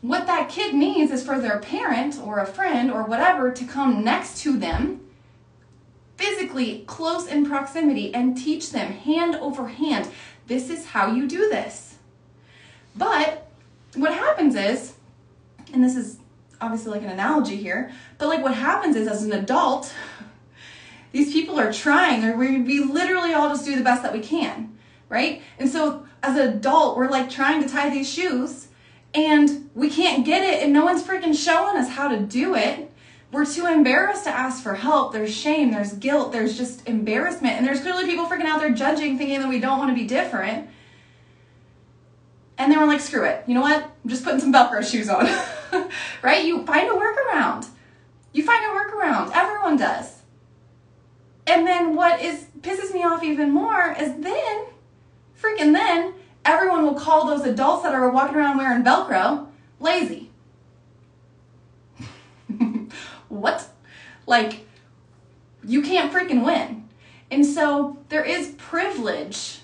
What 0.02 0.26
that 0.26 0.50
kid 0.50 0.74
needs 0.74 1.10
is 1.10 1.24
for 1.24 1.40
their 1.40 1.58
parent 1.58 2.18
or 2.22 2.38
a 2.38 2.46
friend 2.46 2.90
or 2.90 3.04
whatever 3.04 3.50
to 3.50 3.64
come 3.64 4.04
next 4.04 4.42
to 4.42 4.58
them, 4.58 5.00
physically 6.16 6.84
close 6.86 7.26
in 7.26 7.46
proximity, 7.46 8.14
and 8.14 8.36
teach 8.36 8.70
them 8.70 8.92
hand 8.92 9.34
over 9.36 9.68
hand 9.68 10.10
this 10.46 10.68
is 10.68 10.86
how 10.86 11.12
you 11.12 11.26
do 11.26 11.48
this. 11.48 11.96
But 12.94 13.43
what 13.96 14.12
happens 14.12 14.54
is, 14.54 14.94
and 15.72 15.82
this 15.82 15.96
is 15.96 16.18
obviously 16.60 16.92
like 16.92 17.02
an 17.02 17.10
analogy 17.10 17.56
here, 17.56 17.90
but 18.18 18.28
like 18.28 18.42
what 18.42 18.54
happens 18.54 18.96
is 18.96 19.06
as 19.08 19.22
an 19.22 19.32
adult, 19.32 19.92
these 21.12 21.32
people 21.32 21.58
are 21.58 21.72
trying, 21.72 22.24
or 22.24 22.36
we, 22.36 22.60
we 22.60 22.80
literally 22.80 23.34
all 23.34 23.48
just 23.48 23.64
do 23.64 23.76
the 23.76 23.84
best 23.84 24.02
that 24.02 24.12
we 24.12 24.20
can, 24.20 24.76
right? 25.08 25.42
And 25.58 25.68
so 25.68 26.06
as 26.22 26.36
an 26.36 26.48
adult, 26.48 26.96
we're 26.96 27.10
like 27.10 27.30
trying 27.30 27.62
to 27.62 27.68
tie 27.68 27.90
these 27.90 28.10
shoes 28.10 28.68
and 29.14 29.70
we 29.74 29.88
can't 29.88 30.24
get 30.24 30.42
it 30.42 30.62
and 30.62 30.72
no 30.72 30.84
one's 30.84 31.02
freaking 31.02 31.36
showing 31.36 31.76
us 31.76 31.90
how 31.90 32.08
to 32.08 32.18
do 32.18 32.54
it. 32.54 32.90
we're 33.30 33.46
too 33.46 33.66
embarrassed 33.66 34.24
to 34.24 34.30
ask 34.30 34.62
for 34.62 34.74
help. 34.74 35.12
There's 35.12 35.34
shame, 35.34 35.70
there's 35.72 35.92
guilt, 35.92 36.32
there's 36.32 36.56
just 36.56 36.88
embarrassment. 36.88 37.56
And 37.56 37.66
there's 37.66 37.80
clearly 37.80 38.04
people 38.04 38.26
freaking 38.26 38.44
out 38.44 38.60
there 38.60 38.70
judging, 38.70 39.18
thinking 39.18 39.40
that 39.40 39.48
we 39.48 39.58
don't 39.58 39.78
want 39.78 39.90
to 39.90 39.94
be 39.94 40.06
different. 40.06 40.68
And 42.56 42.70
then 42.70 42.78
we're 42.78 42.86
like, 42.86 43.00
screw 43.00 43.24
it. 43.24 43.44
You 43.46 43.54
know 43.54 43.62
what? 43.62 43.82
I'm 43.82 44.10
just 44.10 44.24
putting 44.24 44.40
some 44.40 44.52
Velcro 44.52 44.88
shoes 44.88 45.08
on. 45.08 45.26
right? 46.22 46.44
You 46.44 46.64
find 46.64 46.88
a 46.88 46.92
workaround. 46.92 47.66
You 48.32 48.44
find 48.44 48.64
a 48.64 48.68
workaround. 48.68 49.32
Everyone 49.34 49.76
does. 49.76 50.22
And 51.46 51.66
then 51.66 51.94
what 51.94 52.22
is 52.22 52.46
pisses 52.60 52.92
me 52.94 53.02
off 53.02 53.22
even 53.22 53.50
more 53.50 53.94
is 53.98 54.14
then, 54.20 54.64
freaking 55.40 55.72
then, 55.72 56.14
everyone 56.44 56.84
will 56.84 56.94
call 56.94 57.26
those 57.26 57.44
adults 57.44 57.82
that 57.82 57.94
are 57.94 58.08
walking 58.10 58.36
around 58.36 58.56
wearing 58.56 58.82
Velcro 58.82 59.48
lazy. 59.80 60.30
what? 63.28 63.68
Like, 64.26 64.66
you 65.66 65.82
can't 65.82 66.12
freaking 66.12 66.44
win. 66.44 66.88
And 67.30 67.44
so 67.44 67.98
there 68.08 68.24
is 68.24 68.54
privilege 68.58 69.60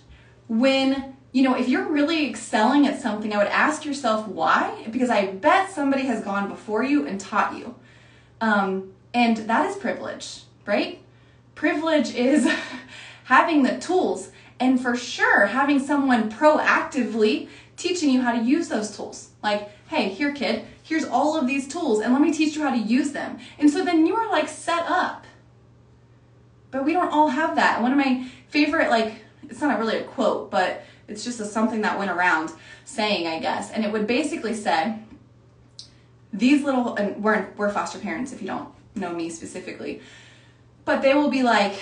when, 0.49 1.17
you 1.33 1.43
know, 1.43 1.55
if 1.55 1.69
you're 1.69 1.89
really 1.89 2.29
excelling 2.29 2.87
at 2.87 3.01
something, 3.01 3.33
I 3.33 3.39
would 3.39 3.47
ask 3.47 3.85
yourself 3.85 4.27
why, 4.27 4.87
because 4.91 5.11
I 5.11 5.27
bet 5.27 5.71
somebody 5.71 6.07
has 6.07 6.25
gone 6.25 6.49
before 6.49 6.83
you 6.83 7.07
and 7.07 7.21
taught 7.21 7.57
you. 7.57 7.77
Um, 8.41 8.93
and 9.15 9.37
that 9.37 9.71
is 9.71 9.77
privilege, 9.77 10.43
right? 10.67 11.01
Privilege 11.55 12.15
is 12.15 12.51
having 13.25 13.63
the 13.63 13.79
tools 13.79 14.31
and 14.59 14.81
for 14.81 14.97
sure 14.97 15.47
having 15.47 15.79
someone 15.79 16.31
proactively 16.31 17.49
teaching 17.77 18.11
you 18.11 18.21
how 18.21 18.33
to 18.33 18.43
use 18.43 18.69
those 18.69 18.95
tools. 18.95 19.31
Like, 19.43 19.71
hey, 19.89 20.09
here, 20.09 20.33
kid, 20.33 20.65
here's 20.83 21.05
all 21.05 21.39
of 21.39 21.47
these 21.47 21.67
tools, 21.67 22.01
and 22.01 22.13
let 22.13 22.21
me 22.21 22.33
teach 22.33 22.57
you 22.57 22.63
how 22.63 22.71
to 22.71 22.79
use 22.79 23.13
them. 23.13 23.39
And 23.59 23.71
so 23.71 23.85
then 23.85 24.07
you 24.07 24.15
are 24.17 24.29
like 24.29 24.49
set 24.49 24.85
up. 24.87 25.25
But 26.71 26.85
we 26.85 26.93
don't 26.93 27.11
all 27.11 27.29
have 27.29 27.57
that. 27.57 27.83
One 27.83 27.91
of 27.91 27.99
my 27.99 28.27
favorite, 28.49 28.91
like, 28.91 29.15
it's 29.49 29.61
not 29.61 29.79
really 29.79 29.97
a 29.97 30.05
quote, 30.05 30.51
but 30.51 30.85
it's 31.11 31.25
just 31.25 31.41
a, 31.41 31.45
something 31.45 31.81
that 31.83 31.99
went 31.99 32.11
around 32.11 32.53
saying, 32.85 33.27
I 33.27 33.39
guess. 33.39 33.71
And 33.71 33.85
it 33.85 33.93
would 33.93 34.07
basically 34.07 34.55
say, 34.55 34.99
these 36.33 36.63
little, 36.63 36.95
and 36.95 37.23
we're, 37.23 37.49
we're 37.57 37.71
foster 37.71 37.99
parents 37.99 38.33
if 38.33 38.41
you 38.41 38.47
don't 38.47 38.69
know 38.95 39.13
me 39.13 39.31
specifically, 39.31 40.01
but 40.85 41.03
they 41.03 41.15
will 41.15 41.31
be 41.31 41.43
like, 41.43 41.75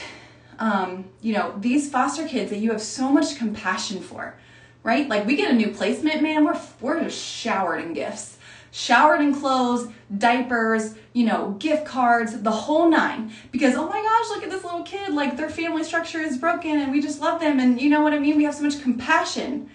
um, 0.59 1.05
you 1.21 1.35
know, 1.35 1.55
these 1.59 1.91
foster 1.91 2.27
kids 2.27 2.51
that 2.51 2.59
you 2.59 2.73
have 2.73 2.83
so 2.83 3.11
much 3.11 3.37
compassion 3.37 4.01
for, 4.01 4.35
right? 4.83 5.09
Like 5.09 5.27
we 5.27 5.37
get 5.37 5.51
a 5.51 5.55
new 5.55 5.69
placement, 5.69 6.23
man, 6.23 6.45
we're, 6.45 6.61
we're 6.81 7.03
just 7.03 7.23
showered 7.23 7.81
in 7.81 7.93
gifts 7.93 8.38
showered 8.71 9.21
in 9.21 9.35
clothes, 9.35 9.89
diapers, 10.17 10.95
you 11.13 11.25
know, 11.25 11.57
gift 11.59 11.85
cards, 11.85 12.41
the 12.43 12.51
whole 12.51 12.89
nine. 12.89 13.33
Because, 13.51 13.75
oh 13.75 13.89
my 13.89 14.03
gosh, 14.03 14.29
look 14.31 14.45
at 14.45 14.51
this 14.51 14.65
little 14.65 14.83
kid. 14.83 15.13
Like, 15.13 15.37
their 15.37 15.51
family 15.51 15.85
structure 15.85 16.21
is 16.21 16.39
broken 16.39 16.79
and 16.79 16.93
we 16.93 17.01
just 17.01 17.21
love 17.21 17.41
them. 17.41 17.59
And 17.61 17.81
you 17.81 17.91
know 17.91 18.03
what 18.03 18.13
I 18.13 18.19
mean? 18.19 18.37
We 18.37 18.45
have 18.45 18.55
so 18.55 18.63
much 18.63 18.81
compassion 18.81 19.71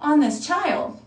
on 0.00 0.20
this 0.20 0.46
child. 0.46 1.00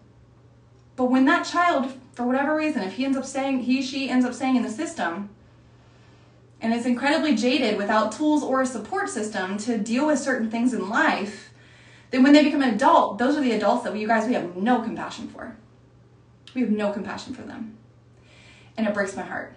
But 0.96 1.06
when 1.06 1.26
that 1.26 1.46
child, 1.46 1.94
for 2.14 2.24
whatever 2.26 2.56
reason, 2.56 2.82
if 2.84 2.94
he 2.94 3.06
ends 3.06 3.18
up 3.18 3.26
staying, 3.26 3.60
he, 3.60 3.82
she 3.82 4.10
ends 4.10 4.26
up 4.26 4.34
staying 4.34 4.56
in 4.56 4.64
the 4.64 4.70
system, 4.70 5.30
and 6.62 6.74
is 6.74 6.86
incredibly 6.86 7.36
jaded 7.36 7.78
without 7.78 8.12
tools 8.12 8.44
or 8.44 8.62
a 8.62 8.66
support 8.66 9.10
system 9.10 9.58
to 9.58 9.78
deal 9.78 10.08
with 10.08 10.20
certain 10.20 10.52
things 10.52 10.74
in 10.74 10.90
life, 10.90 11.52
then 12.12 12.24
when 12.24 12.34
they 12.34 12.44
become 12.44 12.62
an 12.62 12.74
adult, 12.74 13.18
those 13.18 13.38
are 13.38 13.42
the 13.42 13.52
adults 13.52 13.84
that 13.84 13.96
you 13.96 14.08
guys, 14.08 14.28
we 14.28 14.34
have 14.34 14.56
no 14.56 14.82
compassion 14.82 15.28
for. 15.28 15.56
We 16.54 16.62
have 16.62 16.72
no 16.72 16.92
compassion 16.92 17.34
for 17.34 17.44
them. 17.44 17.78
And 18.78 18.88
it 18.88 18.94
breaks 18.94 19.16
my 19.16 19.24
heart. 19.24 19.56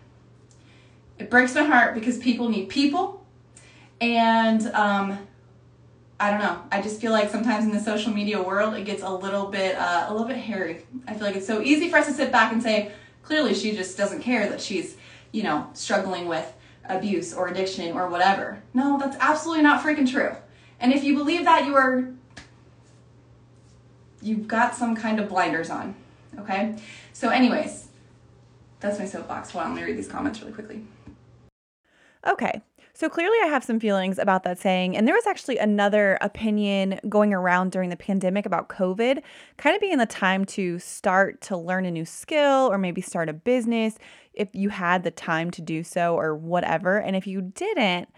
It 1.19 1.31
breaks 1.31 1.55
my 1.55 1.63
heart 1.63 1.95
because 1.95 2.19
people 2.19 2.49
need 2.49 2.69
people. 2.69 3.25
And 4.01 4.67
um, 4.69 5.19
I 6.19 6.31
don't 6.31 6.41
know. 6.41 6.63
I 6.71 6.83
just 6.83 7.01
feel 7.01 7.13
like 7.13 7.31
sometimes 7.31 7.65
in 7.65 7.71
the 7.71 7.81
social 7.81 8.13
media 8.13 8.43
world, 8.43 8.75
it 8.75 8.85
gets 8.85 9.03
a 9.03 9.11
little 9.11 9.47
bit, 9.47 9.77
uh, 9.77 10.07
a 10.09 10.13
little 10.13 10.27
bit 10.27 10.37
hairy. 10.37 10.85
I 11.07 11.15
feel 11.15 11.27
like 11.27 11.37
it's 11.37 11.47
so 11.47 11.63
easy 11.63 11.89
for 11.89 11.99
us 11.99 12.07
to 12.07 12.13
sit 12.13 12.33
back 12.33 12.53
and 12.53 12.63
say, 12.63 12.93
clearly 13.23 13.55
she 13.55 13.73
just 13.73 13.97
doesn't 13.97 14.23
care 14.23 14.49
that 14.49 14.61
she's, 14.61 14.97
you 15.31 15.43
know, 15.43 15.69
struggling 15.75 16.27
with 16.27 16.53
abuse 16.85 17.33
or 17.33 17.49
addiction 17.49 17.93
or 17.93 18.09
whatever. 18.09 18.63
No, 18.75 18.99
that's 18.99 19.17
absolutely 19.21 19.63
not 19.63 19.85
freaking 19.85 20.11
true. 20.11 20.35
And 20.81 20.93
if 20.93 21.05
you 21.05 21.17
believe 21.17 21.45
that, 21.45 21.65
you 21.65 21.77
are, 21.77 22.13
you've 24.21 24.49
got 24.49 24.75
some 24.75 24.97
kind 24.97 25.21
of 25.21 25.29
blinders 25.29 25.71
on. 25.71 25.95
Okay? 26.39 26.75
So, 27.13 27.29
anyways, 27.29 27.89
that's 28.81 28.99
my 28.99 29.07
soapbox. 29.07 29.55
On, 29.55 29.75
let 29.75 29.77
me 29.77 29.85
read 29.85 29.97
these 29.97 30.09
comments 30.09 30.41
really 30.41 30.53
quickly. 30.53 30.85
Okay. 32.27 32.63
So 32.95 33.09
clearly, 33.09 33.37
I 33.43 33.47
have 33.47 33.65
some 33.65 33.81
feelings 33.81 34.19
about 34.19 34.45
that 34.45 34.59
saying. 34.59 34.97
And 34.97 35.09
there 35.09 35.15
was 35.15 35.27
actually 35.27 35.57
another 35.59 36.19
opinion 36.21 37.01
going 37.09 37.33
around 37.33 37.73
during 37.73 37.89
the 37.89 37.97
pandemic 37.97 38.45
about 38.45 38.69
COVID, 38.69 39.23
kind 39.57 39.75
of 39.75 39.81
being 39.81 39.97
the 39.99 40.07
time 40.07 40.45
to 40.47 40.79
start 40.79 41.41
to 41.43 41.57
learn 41.57 41.87
a 41.87 41.91
new 41.91 42.05
skill 42.05 42.69
or 42.71 42.77
maybe 42.77 43.01
start 43.01 43.29
a 43.31 43.33
business 43.33 43.99
if 44.35 44.49
you 44.53 44.69
had 44.69 45.05
the 45.05 45.11
time 45.11 45.51
to 45.53 45.63
do 45.63 45.83
so 45.83 46.15
or 46.15 46.37
whatever. 46.37 46.99
And 46.99 47.17
if 47.17 47.27
you 47.27 47.41
didn't, 47.41 48.09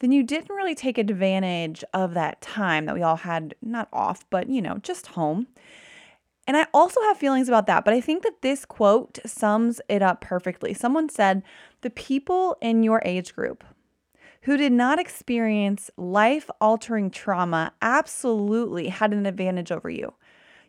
then 0.00 0.10
you 0.10 0.24
didn't 0.24 0.54
really 0.54 0.74
take 0.74 0.98
advantage 0.98 1.84
of 1.94 2.14
that 2.14 2.40
time 2.40 2.86
that 2.86 2.94
we 2.96 3.02
all 3.02 3.16
had, 3.16 3.54
not 3.62 3.88
off, 3.92 4.28
but 4.30 4.48
you 4.48 4.60
know, 4.60 4.78
just 4.78 5.06
home. 5.06 5.46
And 6.46 6.56
I 6.56 6.66
also 6.74 7.00
have 7.02 7.16
feelings 7.16 7.48
about 7.48 7.66
that, 7.68 7.84
but 7.84 7.94
I 7.94 8.00
think 8.00 8.24
that 8.24 8.42
this 8.42 8.64
quote 8.64 9.18
sums 9.24 9.80
it 9.88 10.02
up 10.02 10.20
perfectly. 10.20 10.74
Someone 10.74 11.08
said, 11.08 11.42
The 11.82 11.90
people 11.90 12.56
in 12.60 12.82
your 12.82 13.00
age 13.04 13.34
group 13.34 13.64
who 14.42 14.56
did 14.56 14.72
not 14.72 14.98
experience 14.98 15.90
life 15.96 16.50
altering 16.60 17.10
trauma 17.10 17.72
absolutely 17.80 18.88
had 18.88 19.12
an 19.12 19.24
advantage 19.24 19.70
over 19.70 19.88
you. 19.88 20.14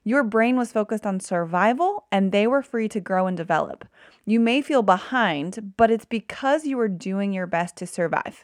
Your 0.04 0.24
brain 0.24 0.58
was 0.58 0.72
focused 0.72 1.06
on 1.06 1.20
survival 1.20 2.06
and 2.12 2.32
they 2.32 2.46
were 2.46 2.62
free 2.62 2.88
to 2.90 3.00
grow 3.00 3.26
and 3.26 3.38
develop. 3.38 3.88
You 4.26 4.40
may 4.40 4.62
feel 4.62 4.84
behind, 4.84 5.74
but 5.78 5.90
it's 5.90 6.06
because 6.06 6.66
you 6.66 6.78
were 6.78 6.90
doing 6.90 7.34
your 7.34 7.48
best 7.48 7.78
to 7.78 7.88
survive. 7.88 8.44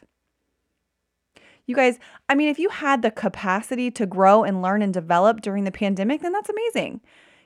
You 1.66 1.74
guys, 1.74 1.98
I 2.28 2.34
mean, 2.34 2.48
if 2.48 2.58
you 2.58 2.68
had 2.68 3.02
the 3.02 3.10
capacity 3.10 3.90
to 3.92 4.06
grow 4.06 4.44
and 4.44 4.62
learn 4.62 4.82
and 4.82 4.92
develop 4.92 5.40
during 5.40 5.64
the 5.64 5.70
pandemic, 5.70 6.22
then 6.22 6.32
that's 6.32 6.50
amazing, 6.50 7.00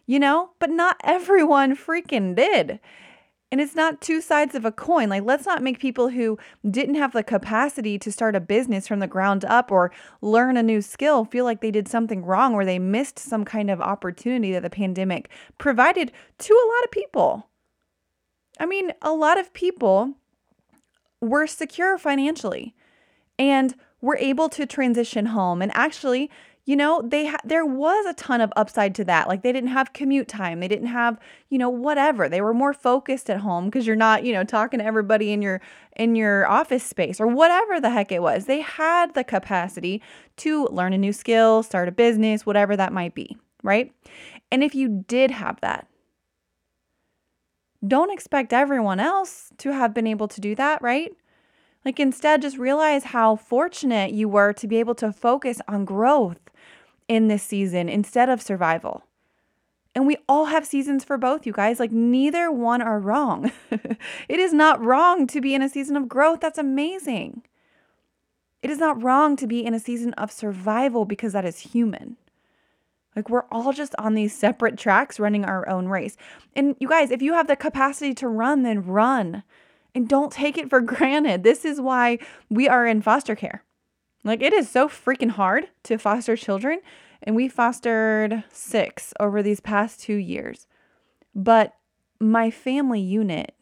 you 0.07 0.19
know? 0.19 0.51
But 0.59 0.71
not 0.71 0.97
everyone 1.05 1.77
freaking 1.77 2.35
did. 2.35 2.81
And 3.55 3.61
it's 3.61 3.77
not 3.77 4.01
two 4.01 4.21
sides 4.21 4.57
of 4.57 4.65
a 4.65 4.73
coin. 4.73 5.09
Like, 5.09 5.23
let's 5.23 5.47
not 5.47 5.63
make 5.63 5.79
people 5.79 6.09
who 6.09 6.39
didn't 6.69 6.97
have 6.97 7.13
the 7.13 7.23
capacity 7.23 8.01
to 8.01 8.11
start 8.11 8.35
a 8.35 8.41
business 8.41 8.89
from 8.89 8.99
the 8.99 9.07
ground 9.07 9.45
up 9.45 9.71
or 9.71 9.93
learn 10.21 10.57
a 10.57 10.63
new 10.63 10.83
skill 10.83 11.25
feel 11.25 11.45
like 11.45 11.61
they 11.61 11.71
did 11.71 11.87
something 11.87 12.25
wrong 12.25 12.55
or 12.55 12.65
they 12.65 12.81
missed 12.81 13.17
some 13.17 13.45
kind 13.45 13.71
of 13.71 13.81
opportunity 13.81 14.51
that 14.51 14.63
the 14.63 14.71
pandemic 14.71 15.31
provided 15.57 16.11
to 16.39 16.53
a 16.53 16.67
lot 16.67 16.85
of 16.85 16.91
people. 16.91 17.49
I 18.59 18.67
mean, 18.67 18.93
a 19.03 19.13
lot 19.13 19.39
of 19.39 19.53
people 19.53 20.15
were 21.21 21.47
secure 21.47 21.97
financially. 21.97 22.75
And 23.39 23.75
were 24.05 24.17
able 24.17 24.49
to 24.51 24.67
transition 24.67 25.27
home. 25.27 25.63
And 25.63 25.73
actually 25.75 26.31
you 26.67 26.77
know 26.77 27.03
they 27.05 27.27
ha- 27.27 27.37
there 27.45 27.67
was 27.67 28.07
a 28.07 28.15
ton 28.15 28.41
of 28.41 28.53
upside 28.57 28.95
to 28.95 29.05
that. 29.05 29.29
Like 29.29 29.43
they 29.43 29.53
didn't 29.53 29.69
have 29.69 29.93
commute 29.93 30.29
time. 30.29 30.61
They 30.61 30.69
didn't 30.69 30.89
have 30.89 31.19
you 31.51 31.59
know 31.59 31.69
whatever. 31.69 32.29
They 32.29 32.41
were 32.41 32.55
more 32.55 32.73
focused 32.73 33.29
at 33.29 33.41
home 33.41 33.67
because 33.67 33.87
you're 33.87 33.97
not 33.97 34.25
you 34.25 34.33
know 34.33 34.45
talking 34.45 34.79
to 34.79 34.85
everybody 34.87 35.33
in 35.33 35.43
your 35.43 35.61
in 35.97 36.15
your 36.15 36.49
office 36.49 36.83
space 36.83 37.21
or 37.21 37.27
whatever 37.27 37.81
the 37.81 37.91
heck 37.91 38.11
it 38.13 38.23
was. 38.23 38.47
They 38.47 38.63
had 38.63 39.13
the 39.15 39.25
capacity 39.25 40.03
to 40.39 40.67
learn 40.69 40.95
a 40.95 40.99
new 40.99 41.13
skill 41.13 41.63
start 41.63 41.89
a 41.89 41.93
business 41.93 42.47
whatever 42.47 42.77
that 42.77 42.93
might 42.93 43.15
be 43.15 43.37
right? 43.65 43.93
And 44.53 44.63
if 44.63 44.77
you 44.77 45.05
did 45.09 45.33
have 45.33 45.61
that 45.63 45.89
don't 47.87 48.13
expect 48.13 48.53
everyone 48.53 49.01
else 49.01 49.51
to 49.59 49.73
have 49.73 49.93
been 49.93 50.07
able 50.07 50.29
to 50.29 50.41
do 50.41 50.55
that 50.55 50.81
right 50.81 51.13
like, 51.85 52.01
instead, 52.01 52.43
just 52.43 52.57
realize 52.57 53.05
how 53.05 53.37
fortunate 53.37 54.13
you 54.13 54.29
were 54.29 54.53
to 54.55 54.67
be 54.67 54.77
able 54.77 54.95
to 54.97 55.13
focus 55.13 55.61
on 55.69 55.85
growth 55.85 56.39
in 57.09 57.29
this 57.29 57.43
season 57.43 57.89
instead 57.89 58.31
of 58.31 58.41
survival. 58.41 59.05
And 59.95 60.07
we 60.07 60.17
all 60.29 60.47
have 60.47 60.67
seasons 60.67 61.05
for 61.05 61.17
both, 61.19 61.47
you 61.47 61.53
guys. 61.53 61.79
Like, 61.79 61.93
neither 61.93 62.51
one 62.51 62.83
are 62.83 62.99
wrong. 62.99 63.53
it 63.71 64.41
is 64.41 64.53
not 64.53 64.85
wrong 64.85 65.27
to 65.29 65.41
be 65.41 65.55
in 65.55 65.63
a 65.63 65.69
season 65.69 65.97
of 65.97 66.09
growth. 66.09 66.41
That's 66.41 66.59
amazing. 66.59 67.43
It 68.63 68.71
is 68.71 68.79
not 68.79 69.01
wrong 69.01 69.37
to 69.37 69.47
be 69.47 69.65
in 69.65 69.75
a 69.75 69.79
season 69.79 70.15
of 70.15 70.33
survival 70.33 71.05
because 71.05 71.35
that 71.35 71.45
is 71.45 71.59
human. 71.59 72.17
Like, 73.15 73.29
we're 73.29 73.45
all 73.53 73.73
just 73.73 73.95
on 73.99 74.15
these 74.15 74.37
separate 74.37 74.77
tracks 74.77 75.21
running 75.21 75.45
our 75.45 75.69
own 75.69 75.87
race. 75.87 76.17
And 76.57 76.75
you 76.81 76.89
guys, 76.89 77.11
if 77.13 77.23
you 77.23 77.35
have 77.35 77.47
the 77.47 77.55
capacity 77.55 78.15
to 78.15 78.27
run, 78.27 78.63
then 78.63 78.85
run 78.85 79.45
and 79.95 80.09
don't 80.09 80.33
take 80.33 80.59
it 80.59 80.71
for 80.71 80.81
granted. 80.81 81.43
This 81.43 81.65
is 81.65 81.81
why 81.81 82.19
we 82.51 82.69
are 82.69 82.87
in 82.87 83.03
foster 83.03 83.35
care. 83.35 83.63
Like, 84.25 84.43
it 84.43 84.53
is 84.53 84.69
so 84.69 84.89
freaking 84.89 85.31
hard 85.31 85.69
to 85.85 85.99
foster 85.99 86.37
children. 86.37 86.81
And 87.23 87.35
we 87.37 87.49
fostered 87.49 88.45
six 88.51 89.13
over 89.19 89.43
these 89.43 89.61
past 89.61 90.01
two 90.01 90.17
years. 90.17 90.67
But 91.35 91.75
my 92.21 92.51
family 92.51 93.01
unit 93.01 93.55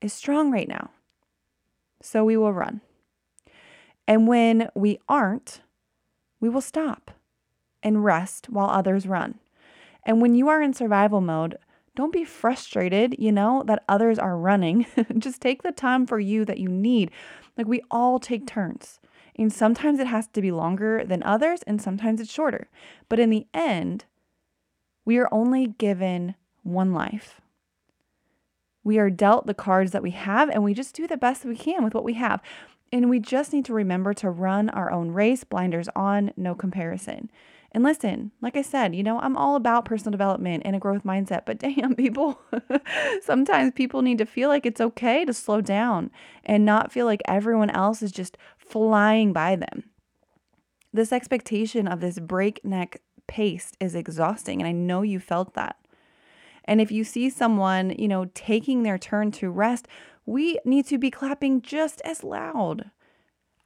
is 0.00 0.12
strong 0.12 0.50
right 0.50 0.68
now. 0.68 0.90
So 2.00 2.24
we 2.24 2.36
will 2.36 2.52
run. 2.52 2.80
And 4.08 4.26
when 4.26 4.68
we 4.74 4.98
aren't, 5.08 5.60
we 6.40 6.48
will 6.48 6.60
stop 6.60 7.12
and 7.82 8.04
rest 8.04 8.48
while 8.50 8.68
others 8.68 9.06
run. 9.06 9.38
And 10.04 10.20
when 10.20 10.34
you 10.34 10.48
are 10.48 10.60
in 10.60 10.74
survival 10.74 11.20
mode, 11.20 11.56
don't 11.94 12.12
be 12.12 12.24
frustrated, 12.24 13.16
you 13.18 13.32
know, 13.32 13.62
that 13.66 13.84
others 13.88 14.18
are 14.18 14.36
running. 14.36 14.86
Just 15.18 15.40
take 15.40 15.62
the 15.62 15.72
time 15.72 16.06
for 16.06 16.18
you 16.18 16.44
that 16.44 16.58
you 16.58 16.68
need. 16.68 17.10
Like 17.56 17.66
we 17.66 17.82
all 17.90 18.18
take 18.18 18.46
turns. 18.46 18.98
And 19.36 19.52
sometimes 19.52 19.98
it 19.98 20.06
has 20.06 20.26
to 20.28 20.42
be 20.42 20.52
longer 20.52 21.04
than 21.04 21.22
others, 21.22 21.62
and 21.66 21.80
sometimes 21.80 22.20
it's 22.20 22.32
shorter. 22.32 22.68
But 23.08 23.18
in 23.18 23.30
the 23.30 23.46
end, 23.54 24.04
we 25.04 25.18
are 25.18 25.28
only 25.32 25.68
given 25.68 26.34
one 26.62 26.92
life. 26.92 27.40
We 28.84 28.98
are 28.98 29.10
dealt 29.10 29.46
the 29.46 29.54
cards 29.54 29.92
that 29.92 30.02
we 30.02 30.10
have, 30.10 30.50
and 30.50 30.62
we 30.62 30.74
just 30.74 30.94
do 30.94 31.06
the 31.06 31.16
best 31.16 31.44
we 31.44 31.56
can 31.56 31.82
with 31.82 31.94
what 31.94 32.04
we 32.04 32.14
have. 32.14 32.42
And 32.92 33.08
we 33.08 33.20
just 33.20 33.52
need 33.54 33.64
to 33.66 33.74
remember 33.74 34.12
to 34.14 34.28
run 34.28 34.68
our 34.70 34.92
own 34.92 35.12
race, 35.12 35.44
blinders 35.44 35.88
on, 35.96 36.32
no 36.36 36.54
comparison. 36.54 37.30
And 37.74 37.82
listen, 37.82 38.32
like 38.42 38.56
I 38.56 38.62
said, 38.62 38.94
you 38.94 39.02
know, 39.02 39.18
I'm 39.20 39.36
all 39.36 39.56
about 39.56 39.86
personal 39.86 40.12
development 40.12 40.62
and 40.66 40.76
a 40.76 40.78
growth 40.78 41.04
mindset, 41.04 41.46
but 41.46 41.58
damn, 41.58 41.94
people, 41.94 42.38
sometimes 43.22 43.72
people 43.74 44.02
need 44.02 44.18
to 44.18 44.26
feel 44.26 44.50
like 44.50 44.66
it's 44.66 44.80
okay 44.80 45.24
to 45.24 45.32
slow 45.32 45.62
down 45.62 46.10
and 46.44 46.66
not 46.66 46.92
feel 46.92 47.06
like 47.06 47.22
everyone 47.26 47.70
else 47.70 48.02
is 48.02 48.12
just 48.12 48.36
flying 48.58 49.32
by 49.32 49.56
them. 49.56 49.84
This 50.92 51.12
expectation 51.12 51.88
of 51.88 52.00
this 52.00 52.18
breakneck 52.18 53.00
pace 53.26 53.72
is 53.80 53.94
exhausting, 53.94 54.60
and 54.60 54.68
I 54.68 54.72
know 54.72 55.00
you 55.00 55.18
felt 55.18 55.54
that. 55.54 55.76
And 56.66 56.80
if 56.80 56.92
you 56.92 57.02
see 57.02 57.30
someone, 57.30 57.90
you 57.98 58.06
know, 58.06 58.26
taking 58.34 58.82
their 58.82 58.98
turn 58.98 59.30
to 59.32 59.50
rest, 59.50 59.88
we 60.26 60.58
need 60.66 60.86
to 60.88 60.98
be 60.98 61.10
clapping 61.10 61.62
just 61.62 62.02
as 62.02 62.22
loud 62.22 62.90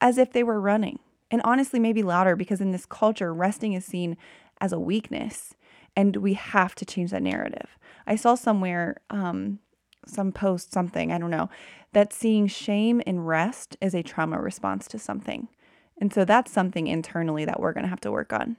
as 0.00 0.16
if 0.18 0.32
they 0.32 0.44
were 0.44 0.60
running 0.60 1.00
and 1.30 1.40
honestly, 1.44 1.80
maybe 1.80 2.02
louder 2.02 2.36
because 2.36 2.60
in 2.60 2.72
this 2.72 2.86
culture, 2.86 3.32
resting 3.32 3.72
is 3.72 3.84
seen 3.84 4.16
as 4.60 4.72
a 4.72 4.80
weakness, 4.80 5.54
and 5.96 6.16
we 6.16 6.34
have 6.34 6.74
to 6.76 6.84
change 6.84 7.10
that 7.10 7.22
narrative. 7.22 7.78
I 8.06 8.16
saw 8.16 8.34
somewhere, 8.34 9.00
um, 9.10 9.58
some 10.06 10.32
post, 10.32 10.72
something, 10.72 11.10
I 11.10 11.18
don't 11.18 11.30
know, 11.30 11.48
that 11.92 12.12
seeing 12.12 12.46
shame 12.46 13.00
in 13.06 13.20
rest 13.20 13.76
is 13.80 13.94
a 13.94 14.02
trauma 14.02 14.40
response 14.40 14.86
to 14.88 14.98
something. 14.98 15.48
And 15.98 16.12
so 16.12 16.24
that's 16.24 16.52
something 16.52 16.86
internally 16.86 17.44
that 17.46 17.58
we're 17.58 17.72
going 17.72 17.84
to 17.84 17.90
have 17.90 18.00
to 18.00 18.12
work 18.12 18.32
on. 18.32 18.56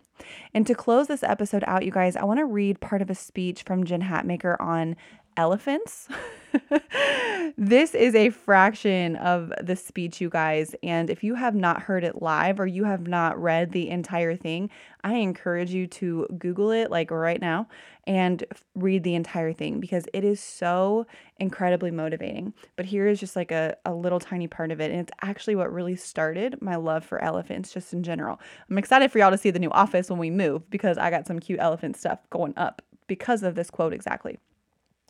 And 0.54 0.66
to 0.66 0.74
close 0.74 1.08
this 1.08 1.24
episode 1.24 1.64
out, 1.68 1.86
you 1.86 1.92
guys, 1.92 2.16
I 2.16 2.24
want 2.24 2.40
to 2.40 2.46
read 2.46 2.82
part 2.82 3.02
of 3.02 3.10
a 3.10 3.16
speech 3.16 3.64
from 3.64 3.86
Jen 3.86 4.02
Hatmaker 4.02 4.60
on 4.60 4.96
elephants. 5.38 6.08
this 7.58 7.96
is 7.96 8.16
a 8.16 8.30
fraction 8.30 9.16
of 9.18 9.52
the 9.62 9.76
speech, 9.76 10.22
you 10.22 10.30
guys. 10.30 10.76
And 10.84 11.10
if 11.10 11.24
you 11.24 11.36
have 11.36 11.56
not 11.56 11.84
heard 11.84 12.04
it 12.04 12.22
live 12.22 12.60
or 12.60 12.68
you 12.68 12.84
have 12.84 13.08
not 13.08 13.42
read 13.42 13.72
the 13.72 13.90
entire 13.90 14.36
thing, 14.36 14.70
I 15.04 15.16
encourage 15.16 15.72
you 15.72 15.88
to 15.88 16.28
Google 16.38 16.72
it 16.72 16.92
like 16.92 17.12
right 17.12 17.40
now 17.40 17.68
and 18.06 18.44
read 18.76 19.04
the 19.04 19.16
entire 19.16 19.54
thing 19.54 19.80
because 19.80 20.06
it 20.14 20.24
is 20.24 20.40
so 20.40 21.06
incredibly 21.38 21.92
motivating. 21.92 22.54
But 22.76 22.86
here 22.86 23.08
is 23.08 23.20
just 23.20 23.36
like 23.36 23.52
a, 23.52 23.76
a 23.86 23.94
little 23.94 24.20
tiny 24.20 24.48
part 24.48 24.72
of 24.72 24.80
it. 24.80 24.92
And 24.92 25.00
it's 25.00 25.12
actually 25.22 25.56
what 25.56 25.72
really 25.72 25.96
started 25.96 26.62
my 26.62 26.76
love 26.76 27.06
for 27.06 27.24
elephants 27.24 27.74
just 27.74 27.94
in 27.94 28.04
general. 28.04 28.40
I'm 28.70 28.78
excited 28.78 29.12
for 29.12 29.20
y'all 29.20 29.32
to 29.32 29.38
see 29.38 29.52
the 29.52 29.60
new 29.60 29.72
office 29.72 30.10
when 30.10 30.20
we 30.20 30.30
move 30.30 30.70
because 30.70 30.98
I 30.98 31.10
got 31.10 31.28
some 31.28 31.40
cute 31.40 31.60
elephant 31.60 31.98
stuff 31.98 32.20
going 32.30 32.54
up 32.58 32.82
because 33.08 33.44
of 33.44 33.56
this 33.56 33.70
quote 33.70 33.94
exactly. 33.94 34.38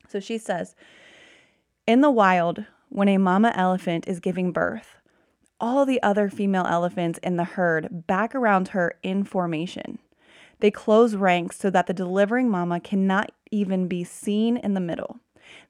So 0.07 0.19
she 0.19 0.37
says, 0.37 0.75
In 1.87 2.01
the 2.01 2.11
wild, 2.11 2.65
when 2.89 3.07
a 3.07 3.17
mama 3.17 3.53
elephant 3.55 4.09
is 4.09 4.19
giving 4.19 4.51
birth, 4.51 4.97
all 5.57 5.85
the 5.85 6.03
other 6.03 6.29
female 6.29 6.65
elephants 6.67 7.17
in 7.23 7.37
the 7.37 7.45
herd 7.45 8.05
back 8.05 8.35
around 8.35 8.67
her 8.69 8.95
in 9.03 9.23
formation. 9.23 9.97
They 10.59 10.69
close 10.69 11.15
ranks 11.15 11.57
so 11.57 11.69
that 11.69 11.87
the 11.87 11.93
delivering 11.93 12.49
mama 12.49 12.81
cannot 12.81 13.31
even 13.51 13.87
be 13.87 14.03
seen 14.03 14.57
in 14.57 14.73
the 14.73 14.81
middle. 14.81 15.21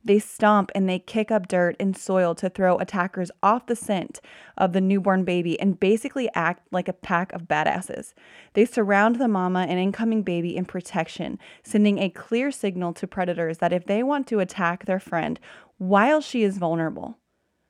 They 0.04 0.18
stomp 0.18 0.72
and 0.74 0.90
they 0.90 0.98
kick 0.98 1.30
up 1.30 1.48
dirt 1.48 1.76
and 1.80 1.96
soil 1.96 2.34
to 2.36 2.50
throw 2.50 2.78
attackers 2.78 3.30
off 3.44 3.68
the 3.68 3.76
scent 3.76 4.20
of 4.58 4.74
the 4.74 4.82
newborn 4.82 5.24
baby 5.24 5.60
and 5.60 5.80
basically 5.80 6.30
act 6.34 6.68
like 6.72 6.88
a 6.88 6.94
pack 6.94 7.32
of 7.34 7.44
badasses. 7.44 8.14
They 8.54 8.66
surround 8.66 9.18
the 9.18 9.28
mama 9.28 9.68
and 9.70 9.80
incoming 9.80 10.24
baby 10.24 10.56
in 10.56 10.66
protection, 10.66 11.38
sending 11.62 12.00
a 12.00 12.10
clear 12.10 12.50
signal 12.52 12.94
to 12.94 13.06
predators 13.06 13.60
that 13.60 13.74
if 13.74 13.86
they 13.86 14.02
want 14.02 14.26
to 14.28 14.40
attack 14.40 14.86
their 14.86 15.00
friend 15.00 15.40
while 15.78 16.22
she 16.22 16.44
is 16.44 16.58
vulnerable, 16.58 17.18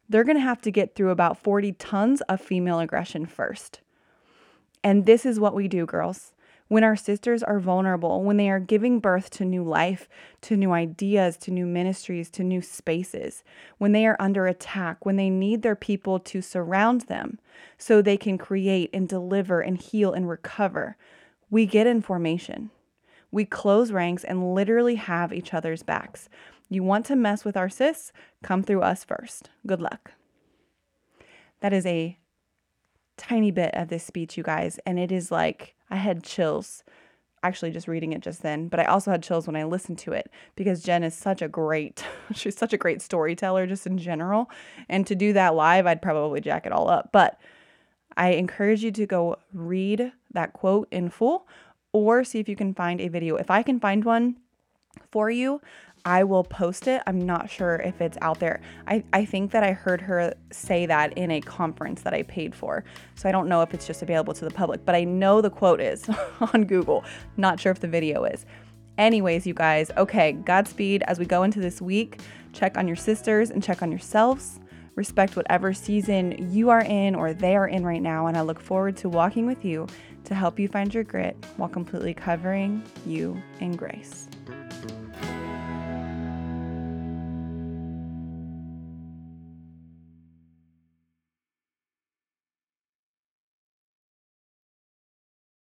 they're 0.09 0.23
going 0.23 0.37
to 0.37 0.41
have 0.41 0.61
to 0.61 0.71
get 0.71 0.95
through 0.95 1.11
about 1.11 1.37
40 1.37 1.73
tons 1.73 2.21
of 2.21 2.39
female 2.39 2.79
aggression 2.79 3.25
first. 3.25 3.81
And 4.83 5.05
this 5.05 5.25
is 5.25 5.39
what 5.39 5.53
we 5.53 5.67
do, 5.67 5.85
girls 5.85 6.33
when 6.67 6.83
our 6.83 6.95
sisters 6.95 7.43
are 7.43 7.59
vulnerable, 7.59 8.23
when 8.23 8.37
they 8.37 8.49
are 8.49 8.59
giving 8.59 8.99
birth 8.99 9.29
to 9.29 9.45
new 9.45 9.63
life, 9.63 10.09
to 10.41 10.57
new 10.57 10.71
ideas, 10.71 11.37
to 11.37 11.51
new 11.51 11.65
ministries, 11.65 12.29
to 12.31 12.43
new 12.43 12.61
spaces, 12.61 13.43
when 13.77 13.93
they 13.93 14.05
are 14.05 14.17
under 14.19 14.47
attack, 14.47 15.05
when 15.05 15.15
they 15.15 15.29
need 15.29 15.61
their 15.61 15.75
people 15.75 16.19
to 16.19 16.41
surround 16.41 17.01
them 17.01 17.39
so 17.77 18.01
they 18.01 18.17
can 18.17 18.37
create 18.37 18.89
and 18.93 19.07
deliver 19.07 19.61
and 19.61 19.77
heal 19.77 20.11
and 20.13 20.27
recover, 20.29 20.97
we 21.49 21.65
get 21.65 21.87
in 21.87 22.01
formation. 22.01 22.69
We 23.31 23.45
close 23.45 23.91
ranks 23.91 24.23
and 24.23 24.53
literally 24.53 24.95
have 24.95 25.33
each 25.33 25.53
other's 25.53 25.83
backs. 25.83 26.29
You 26.69 26.83
want 26.83 27.05
to 27.07 27.15
mess 27.15 27.45
with 27.45 27.55
our 27.55 27.69
sis? 27.69 28.11
Come 28.43 28.63
through 28.63 28.81
us 28.81 29.03
first. 29.03 29.49
Good 29.65 29.81
luck. 29.81 30.13
That 31.61 31.73
is 31.73 31.85
a 31.85 32.17
tiny 33.15 33.51
bit 33.51 33.73
of 33.73 33.87
this 33.87 34.03
speech, 34.03 34.37
you 34.37 34.43
guys, 34.43 34.79
and 34.85 34.99
it 34.99 35.11
is 35.11 35.31
like 35.31 35.75
I 35.89 35.95
had 35.95 36.23
chills 36.23 36.83
actually 37.43 37.71
just 37.71 37.87
reading 37.87 38.13
it 38.13 38.21
just 38.21 38.41
then, 38.41 38.67
but 38.67 38.79
I 38.79 38.85
also 38.85 39.11
had 39.11 39.23
chills 39.23 39.47
when 39.47 39.55
I 39.55 39.63
listened 39.63 39.99
to 39.99 40.11
it 40.11 40.29
because 40.55 40.83
Jen 40.83 41.03
is 41.03 41.15
such 41.15 41.41
a 41.41 41.47
great, 41.47 42.03
she's 42.33 42.57
such 42.57 42.73
a 42.73 42.77
great 42.77 43.01
storyteller 43.01 43.65
just 43.67 43.87
in 43.87 43.97
general. 43.97 44.49
And 44.89 45.05
to 45.07 45.15
do 45.15 45.33
that 45.33 45.55
live, 45.55 45.85
I'd 45.85 46.01
probably 46.01 46.41
jack 46.41 46.65
it 46.65 46.71
all 46.71 46.89
up. 46.89 47.09
But 47.11 47.39
I 48.15 48.31
encourage 48.31 48.83
you 48.83 48.91
to 48.91 49.05
go 49.05 49.37
read 49.53 50.11
that 50.33 50.53
quote 50.53 50.87
in 50.91 51.09
full 51.09 51.47
or 51.93 52.23
see 52.23 52.39
if 52.39 52.49
you 52.49 52.55
can 52.55 52.73
find 52.73 52.99
a 52.99 53.07
video. 53.07 53.35
If 53.35 53.49
I 53.49 53.63
can 53.63 53.79
find 53.79 54.03
one 54.03 54.37
for 55.11 55.29
you, 55.29 55.61
I 56.07 56.23
will 56.23 56.45
post 56.45 56.87
it. 56.87 57.01
I'm 57.05 57.19
not 57.19 57.49
sure 57.49 57.75
if 57.83 57.99
it's 57.99 58.17
out 58.21 58.39
there. 58.39 58.61
I, 58.87 59.03
I 59.11 59.25
think 59.25 59.51
that 59.51 59.61
I 59.61 59.73
heard 59.73 59.99
her 59.99 60.33
say 60.51 60.85
that 60.85 61.11
in 61.17 61.31
a 61.31 61.41
conference 61.41 62.03
that 62.03 62.13
I 62.13 62.23
paid 62.23 62.55
for. 62.55 62.85
So 63.15 63.27
I 63.27 63.33
don't 63.33 63.49
know 63.49 63.61
if 63.61 63.73
it's 63.73 63.85
just 63.85 64.01
available 64.01 64.33
to 64.35 64.45
the 64.45 64.51
public, 64.51 64.85
but 64.85 64.95
I 64.95 65.03
know 65.03 65.41
the 65.41 65.49
quote 65.49 65.81
is 65.81 66.09
on 66.53 66.63
Google. 66.63 67.03
Not 67.35 67.59
sure 67.59 67.73
if 67.73 67.81
the 67.81 67.89
video 67.89 68.23
is. 68.23 68.45
Anyways, 68.97 69.45
you 69.45 69.53
guys, 69.53 69.91
okay, 69.97 70.31
Godspeed 70.31 71.03
as 71.07 71.19
we 71.19 71.25
go 71.25 71.43
into 71.43 71.59
this 71.59 71.81
week. 71.81 72.21
Check 72.53 72.77
on 72.77 72.87
your 72.87 72.95
sisters 72.95 73.49
and 73.49 73.61
check 73.61 73.81
on 73.81 73.91
yourselves. 73.91 74.61
Respect 74.95 75.35
whatever 75.35 75.73
season 75.73 76.53
you 76.53 76.69
are 76.69 76.83
in 76.83 77.15
or 77.15 77.33
they 77.33 77.57
are 77.57 77.67
in 77.67 77.85
right 77.85 78.01
now. 78.01 78.27
And 78.27 78.37
I 78.37 78.41
look 78.43 78.61
forward 78.61 78.95
to 78.97 79.09
walking 79.09 79.45
with 79.45 79.65
you 79.65 79.87
to 80.23 80.33
help 80.33 80.57
you 80.57 80.69
find 80.69 80.93
your 80.93 81.03
grit 81.03 81.35
while 81.57 81.67
completely 81.67 82.13
covering 82.13 82.81
you 83.05 83.43
in 83.59 83.75
grace. 83.75 84.26